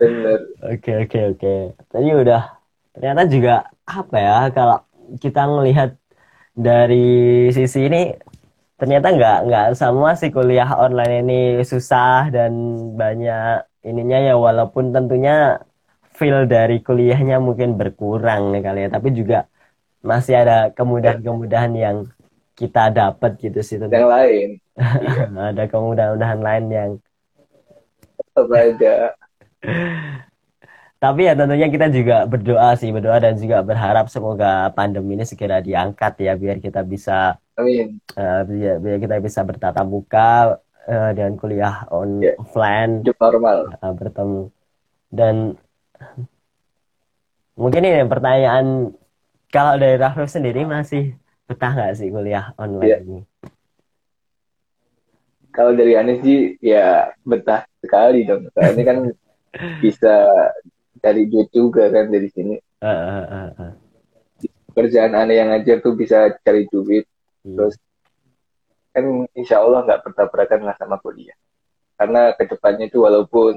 Bener. 0.00 0.38
Oke 0.60 0.90
oke 1.04 1.18
oke. 1.32 1.54
Tadi 1.92 2.08
udah 2.12 2.42
ternyata 2.96 3.22
juga 3.28 3.54
apa 3.86 4.16
ya 4.18 4.36
kalau 4.56 4.78
kita 5.22 5.40
ngelihat 5.46 5.90
dari 6.56 7.48
sisi 7.56 7.88
ini 7.88 8.12
ternyata 8.80 9.08
nggak 9.16 9.36
nggak 9.48 9.66
semua 9.80 10.10
sih 10.20 10.30
kuliah 10.36 10.68
online 10.84 11.14
ini 11.24 11.40
susah 11.64 12.28
dan 12.34 12.52
banyak 13.00 13.64
ininya 13.88 14.18
ya 14.28 14.34
walaupun 14.36 14.92
tentunya 14.96 15.60
feel 16.18 16.44
dari 16.48 16.80
kuliahnya 16.86 17.36
mungkin 17.40 17.76
berkurang 17.80 18.52
nih 18.52 18.62
kali 18.66 18.80
ya 18.86 18.90
tapi 18.96 19.08
juga 19.18 19.38
masih 20.04 20.34
ada 20.42 20.72
kemudahan-kemudahan 20.78 21.72
yang 21.76 21.98
kita 22.58 22.90
dapat 22.92 23.30
gitu 23.44 23.60
sih 23.64 23.76
tentu 23.80 23.92
Yang 23.92 24.10
lain. 24.16 24.48
ada 25.50 25.64
kemudahan-kemudahan 25.68 26.40
lain 26.44 26.64
yang 26.68 26.90
aja. 28.36 29.16
Tapi 30.96 31.28
ya 31.28 31.32
tentunya 31.36 31.68
kita 31.68 31.92
juga 31.92 32.24
berdoa 32.24 32.72
sih, 32.76 32.88
berdoa 32.88 33.20
dan 33.20 33.36
juga 33.36 33.60
berharap 33.60 34.08
semoga 34.08 34.72
pandemi 34.72 35.12
ini 35.16 35.24
segera 35.28 35.60
diangkat 35.60 36.12
ya 36.24 36.32
biar 36.36 36.56
kita 36.60 36.80
bisa 36.84 37.36
Amin. 37.56 38.00
eh, 38.16 38.40
biar, 38.48 38.76
biar 38.80 38.96
kita 39.00 39.16
bisa 39.20 39.40
bertatap 39.44 39.84
muka 39.84 40.56
eh, 40.88 41.10
dengan 41.12 41.36
kuliah 41.36 41.84
on 41.92 42.20
Ya. 42.24 42.32
offline 42.40 43.04
normal. 43.20 43.76
eh, 43.76 43.92
bertemu. 43.92 44.42
Dan 45.12 45.34
mungkin 47.56 47.82
ini 47.84 48.04
pertanyaan 48.08 48.92
kalau 49.52 49.76
dari 49.76 49.96
Rafif 49.96 50.28
sendiri 50.32 50.64
masih 50.64 51.16
betah 51.46 51.72
nggak 51.76 51.92
sih 51.96 52.08
kuliah 52.08 52.52
online 52.56 52.88
Ya. 52.88 52.98
ini? 53.04 53.20
Kalau 55.56 55.72
dari 55.72 55.96
aneh 55.96 56.20
sih 56.20 56.38
ya 56.60 57.08
betah 57.24 57.64
sekali 57.80 58.28
dong. 58.28 58.52
Soalnya 58.52 58.84
kan 58.84 58.98
bisa 59.84 60.28
cari 61.00 61.24
duit 61.24 61.48
juga 61.48 61.88
kan 61.88 62.12
dari 62.12 62.28
sini. 62.28 62.60
Eh, 62.60 62.86
eh, 62.86 63.24
eh, 63.32 63.50
eh. 63.56 63.72
Kerjaan 64.76 65.16
aneh 65.16 65.40
yang 65.40 65.48
ngajar 65.48 65.80
tuh 65.80 65.96
bisa 65.96 66.28
cari 66.44 66.68
duit. 66.68 67.08
Iya. 67.40 67.56
Terus 67.56 67.74
kan 68.92 69.04
insya 69.32 69.64
Allah 69.64 69.80
nggak 69.88 70.04
bertabrakan 70.04 70.60
lah 70.68 70.76
sama 70.76 71.00
kuliah. 71.00 71.36
Karena 71.96 72.36
ke 72.36 72.44
depannya 72.44 72.92
itu 72.92 73.00
walaupun 73.00 73.56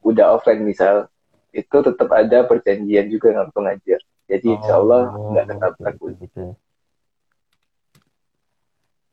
udah 0.00 0.32
offline 0.32 0.64
misal, 0.64 1.12
itu 1.52 1.76
tetap 1.84 2.08
ada 2.08 2.48
perjanjian 2.48 3.12
juga 3.12 3.36
waktu 3.44 3.58
ngajar. 3.60 4.00
Jadi 4.26 4.48
insya 4.48 4.80
Allah 4.80 5.12
Oh, 5.12 5.36
nggak 5.36 5.44
ketabrak 5.52 5.92
oke, 5.92 6.00
kuliah. 6.00 6.20
gitu. 6.24 6.44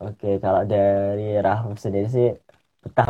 Oke, 0.04 0.28
kalau 0.44 0.62
dari 0.72 1.24
Rahmat 1.46 1.78
sendiri 1.84 2.08
sih 2.16 2.26
betah 2.84 3.08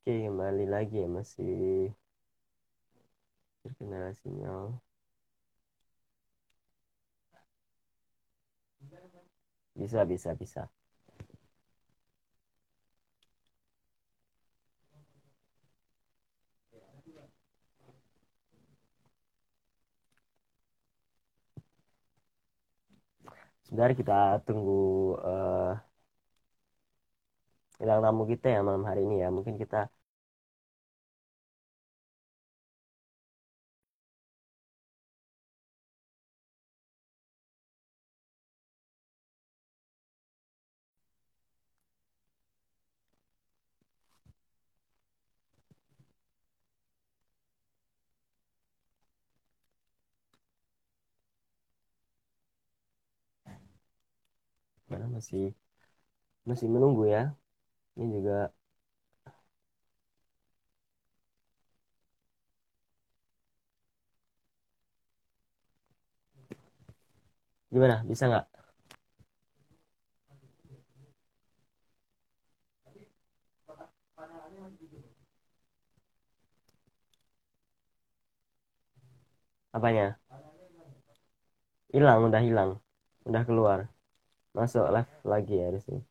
Oke, 0.00 0.12
kembali 0.28 0.64
lagi 0.74 0.96
ya 1.02 1.08
masih 1.16 1.52
terkendala 3.62 4.12
sinyal. 4.20 4.80
Bisa, 9.74 10.04
bisa, 10.06 10.34
bisa. 10.38 10.70
Sebentar 23.64 23.90
kita 23.98 24.12
tunggu 24.46 24.74
eh 25.24 25.89
bintang 27.80 28.00
tamu 28.04 28.22
kita 28.32 28.46
ya 28.54 28.58
malam 28.66 28.84
hari 28.88 29.00
ini 29.06 29.14
ya. 29.22 29.28
Mungkin 29.36 29.54
kita 29.62 29.76
masih 55.14 55.54
masih 56.48 56.68
menunggu 56.74 57.02
ya 57.14 57.20
ini 58.00 58.06
juga. 58.16 58.50
Gimana? 67.72 67.96
Bisa 68.08 68.24
nggak? 68.30 68.44
Apanya? 79.72 80.18
Hilang 81.94 82.20
udah 82.28 82.42
hilang. 82.46 82.70
Udah 83.28 83.42
keluar. 83.48 83.78
Masuk 84.58 84.86
live 84.94 85.12
lagi 85.32 85.54
ya 85.62 85.68
di 85.76 85.80
sini 85.86 86.02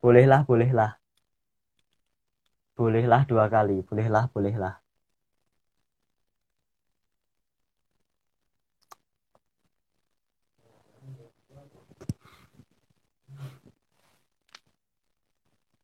bolehlah 0.00 0.40
bolehlah. 0.48 0.92
Bolehlah 2.78 3.22
dua 3.28 3.44
kali. 3.52 3.84
Bolehlah 3.84 4.24
bolehlah. 4.32 4.80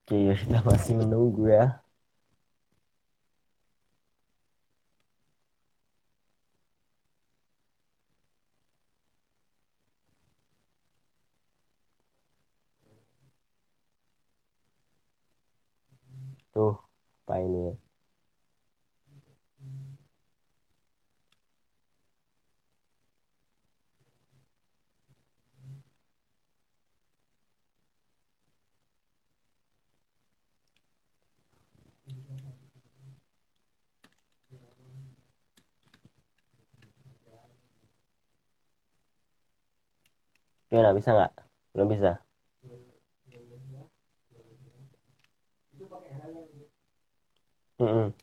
Oke, 0.05 0.37
kita 0.41 0.61
masih 0.65 0.95
menunggu 1.01 1.49
ya. 1.53 1.84
Tuh, 16.55 16.75
ini? 17.47 17.65
Gimana, 40.69 40.91
bisa 40.99 41.11
nggak? 41.15 41.33
Belum 41.73 41.89
bisa. 41.93 42.24
Mm-mm. 47.79 48.15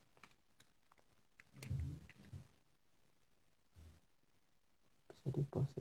Bisa 5.07 5.29
di 5.35 5.43
post 5.51 5.71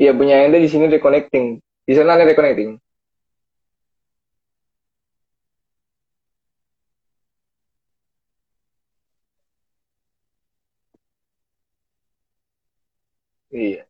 Iya 0.00 0.10
punya 0.18 0.34
ente 0.44 0.58
di 0.64 0.68
sini 0.72 0.86
reconnecting. 0.94 1.46
Di 1.86 1.92
sana 1.96 2.10
ada 2.16 2.24
reconnecting. 2.30 2.70
Iya. 13.50 13.86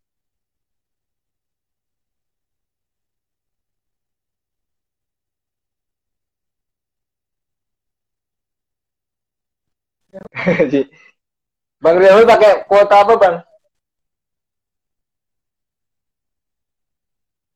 Bang 11.83 11.97
Riamul 11.99 12.27
pakai 12.31 12.53
kuota 12.71 12.97
apa 13.03 13.15
bang? 13.23 13.37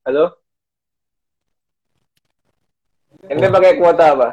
Halo? 0.04 0.34
Ente 3.30 3.46
pakai 3.54 3.78
kuota 3.78 4.04
apa? 4.14 4.28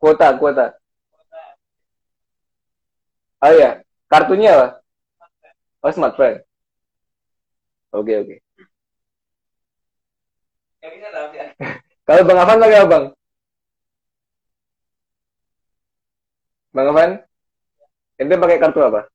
Kuota, 0.00 0.26
kuota. 0.38 0.66
Oh 3.42 3.52
iya, 3.54 3.70
kartunya 4.10 4.50
apa? 4.54 4.66
Oh, 5.82 5.92
smartphone. 5.94 6.42
Oke, 7.92 8.12
oke. 8.22 8.34
Kalau 12.06 12.22
Bang 12.26 12.38
Afan 12.42 12.58
pakai 12.62 12.78
apa, 12.82 12.88
Bang? 12.90 13.04
Bang 16.74 16.88
Afan? 16.90 17.10
Ente 18.18 18.34
pakai 18.42 18.58
kartu 18.58 18.80
apa? 18.82 19.06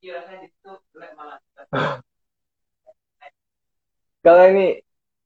Kalau 4.24 4.44
ini 4.52 4.80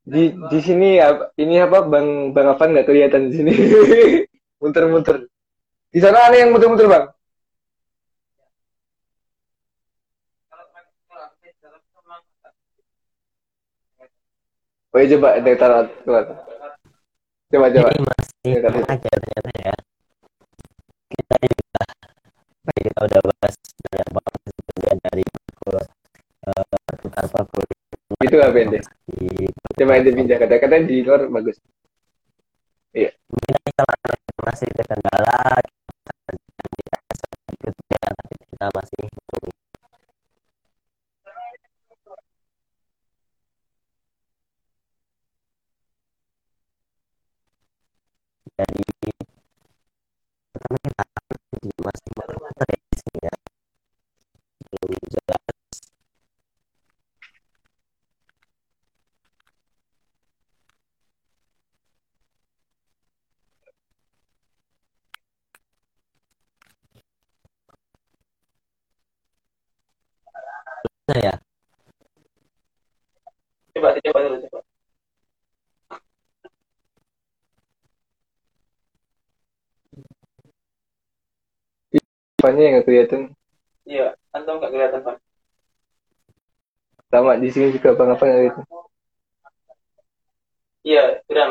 di 0.05 0.35
di 0.35 0.61
sini 0.61 0.99
apa 0.99 1.31
ini 1.39 1.63
apa 1.63 1.87
Bang 1.87 2.35
Bang 2.35 2.51
Afan 2.51 2.75
nggak 2.75 2.91
kelihatan 2.91 3.31
di 3.31 3.35
sini. 3.39 3.53
Muter-muter. 4.63 5.31
Di 5.95 6.03
sana 6.03 6.27
ada 6.27 6.35
yang 6.35 6.51
muter-muter, 6.51 6.91
Bang. 6.91 7.15
Oh 14.95 15.03
iya 15.03 15.19
coba 15.19 15.43
dari 15.43 15.59
taruh 15.59 15.91
keluar. 16.07 16.25
Coba 17.51 17.67
coba. 17.71 17.91
Ini 18.47 18.63
Ya, 18.63 19.34
Ente? 28.53 28.79
di 29.09 29.49
Coba 29.75 29.99
ente 29.99 30.11
pindah 30.13 30.39
kata-kata 30.39 30.77
di 30.85 31.03
luar 31.03 31.27
bagus. 31.33 31.57
mungkin 32.95 33.55
kalau 33.75 33.91
ada 33.91 34.15
yang 34.15 34.45
masih 34.47 34.69
terkendala 34.71 35.39
Apanya 82.55 82.71
yang 82.71 82.75
nggak 82.79 82.87
kelihatan? 82.87 83.23
Iya, 83.83 84.07
antum 84.31 84.63
nggak 84.63 84.71
kelihatan 84.71 85.01
pak. 85.03 85.17
Sama 87.11 87.35
di 87.43 87.51
sini 87.51 87.75
juga 87.75 87.99
bang 87.99 88.15
apa 88.15 88.23
nggak 88.23 88.39
kelihatan? 88.39 88.65
Iya, 90.87 91.03
Bram. 91.27 91.51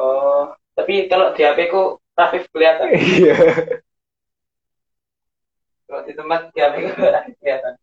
Oh, 0.00 0.56
tapi 0.72 1.12
kalau 1.12 1.36
di 1.36 1.44
HP 1.44 1.68
ku 1.68 2.00
Rafif 2.16 2.48
kelihatan. 2.56 2.88
Iya. 3.20 3.36
Kalau 5.84 6.00
di 6.08 6.12
tempat 6.16 6.40
di 6.56 6.60
HP 6.64 6.74
ku 6.88 6.90
kelihatan. 6.96 7.76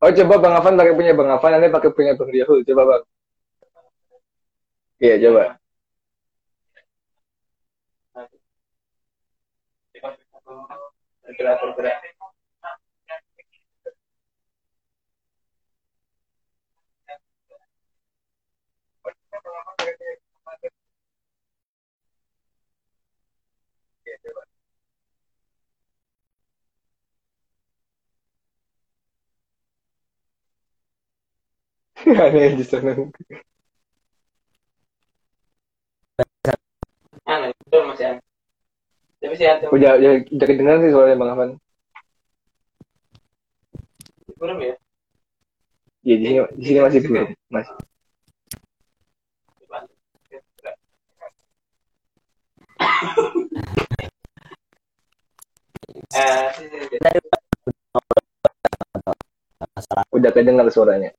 Oh 0.00 0.08
coba 0.08 0.34
bang 0.40 0.54
Afan 0.56 0.80
pakai 0.80 0.96
punya 0.96 1.12
bang 1.12 1.28
Afan, 1.36 1.52
nanti 1.52 1.68
pakai 1.68 1.92
punya 1.92 2.16
bang 2.16 2.32
Riahul. 2.32 2.64
Coba 2.64 2.82
bang. 2.96 3.02
Iya 5.04 5.20
coba. 5.20 5.60
Bergerak 11.28 11.60
bergerak. 11.60 11.96
Aneh 32.08 32.56
di 32.56 32.64
sana. 32.64 32.96
Aneh, 37.28 37.52
betul 37.68 37.82
masih 37.92 38.04
aneh. 38.16 38.27
Tapi 39.18 39.34
sih 39.34 39.46
antum 39.50 39.74
Udah 39.74 39.98
udah, 39.98 40.12
udah 40.30 40.46
kedengeran 40.46 40.80
sih 40.86 40.92
soalnya 40.94 41.18
bang 41.18 41.32
Afan. 41.34 41.50
belum 44.38 44.58
ya? 44.62 44.74
Iya 46.06 46.14
di 46.14 46.24
sini 46.30 46.38
di 46.54 46.64
sini 46.64 46.78
masih 46.78 47.00
belum 47.02 47.26
masih. 47.50 47.74
Udah 60.14 60.30
kedengar 60.30 60.66
suaranya. 60.70 61.10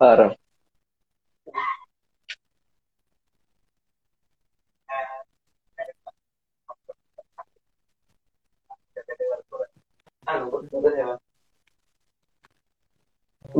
Parah. 0.00 0.32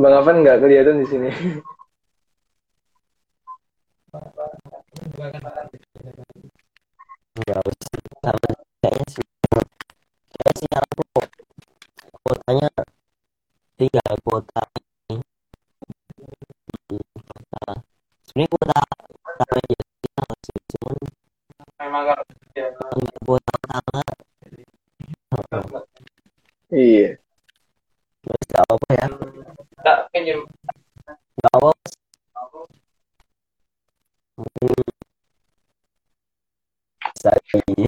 Bang 0.01 0.13
Afan 0.17 0.41
nggak 0.41 0.57
kelihatan 0.65 0.97
di 0.97 1.05
sini. 1.05 1.29
nggak 7.41 7.61
usah 7.69 8.01
kayaknya 12.51 12.69
tinggal 13.77 14.13
kuota 14.25 14.80
sebenarnya 18.31 18.47
kuota 18.47 18.79
utama 19.27 19.59
aja 19.59 19.75
kita 19.99 20.21
masih 20.23 20.55
cuman 20.71 20.95
Memang 21.81 22.03
ya, 22.55 22.65
kuota 23.27 23.51
utama 23.59 23.99
Oh, 25.31 25.83
Iya. 26.71 27.19
terus 28.23 28.51
apa 28.55 28.87
ya 28.95 29.07
tak 29.83 29.97
pinjam 30.15 30.39
nggak 31.35 31.51
apa 31.55 31.71
mungkin 34.39 34.75
bisa 37.11 37.31
di 37.51 37.85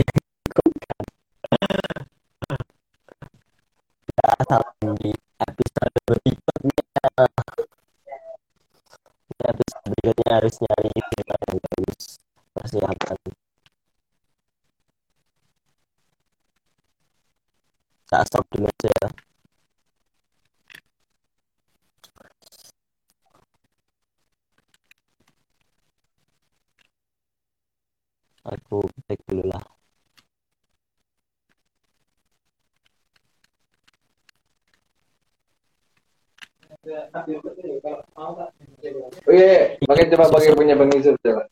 tak 18.13 18.29
stop 18.29 18.45
dulu 18.53 18.69
aja 18.69 18.89
ya. 19.01 19.07
Aku 28.53 28.77
ketik 28.93 29.19
dulu 29.25 29.43
lah. 29.49 29.63
Oh 39.25 39.31
iya, 39.31 39.79
pakai 39.87 40.02
coba 40.13 40.29
pakai 40.29 40.53
punya 40.53 40.77
Bang 40.77 40.93
Yusuf 40.93 41.17
coba. 41.21 41.49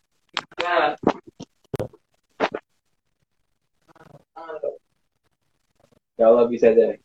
Ya 6.18 6.30
Allah 6.30 6.46
bisa 6.46 6.70
deh. 6.70 6.98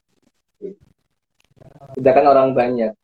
Kita 1.97 2.11
kan 2.13 2.25
orang 2.29 2.53
banyak. 2.57 2.96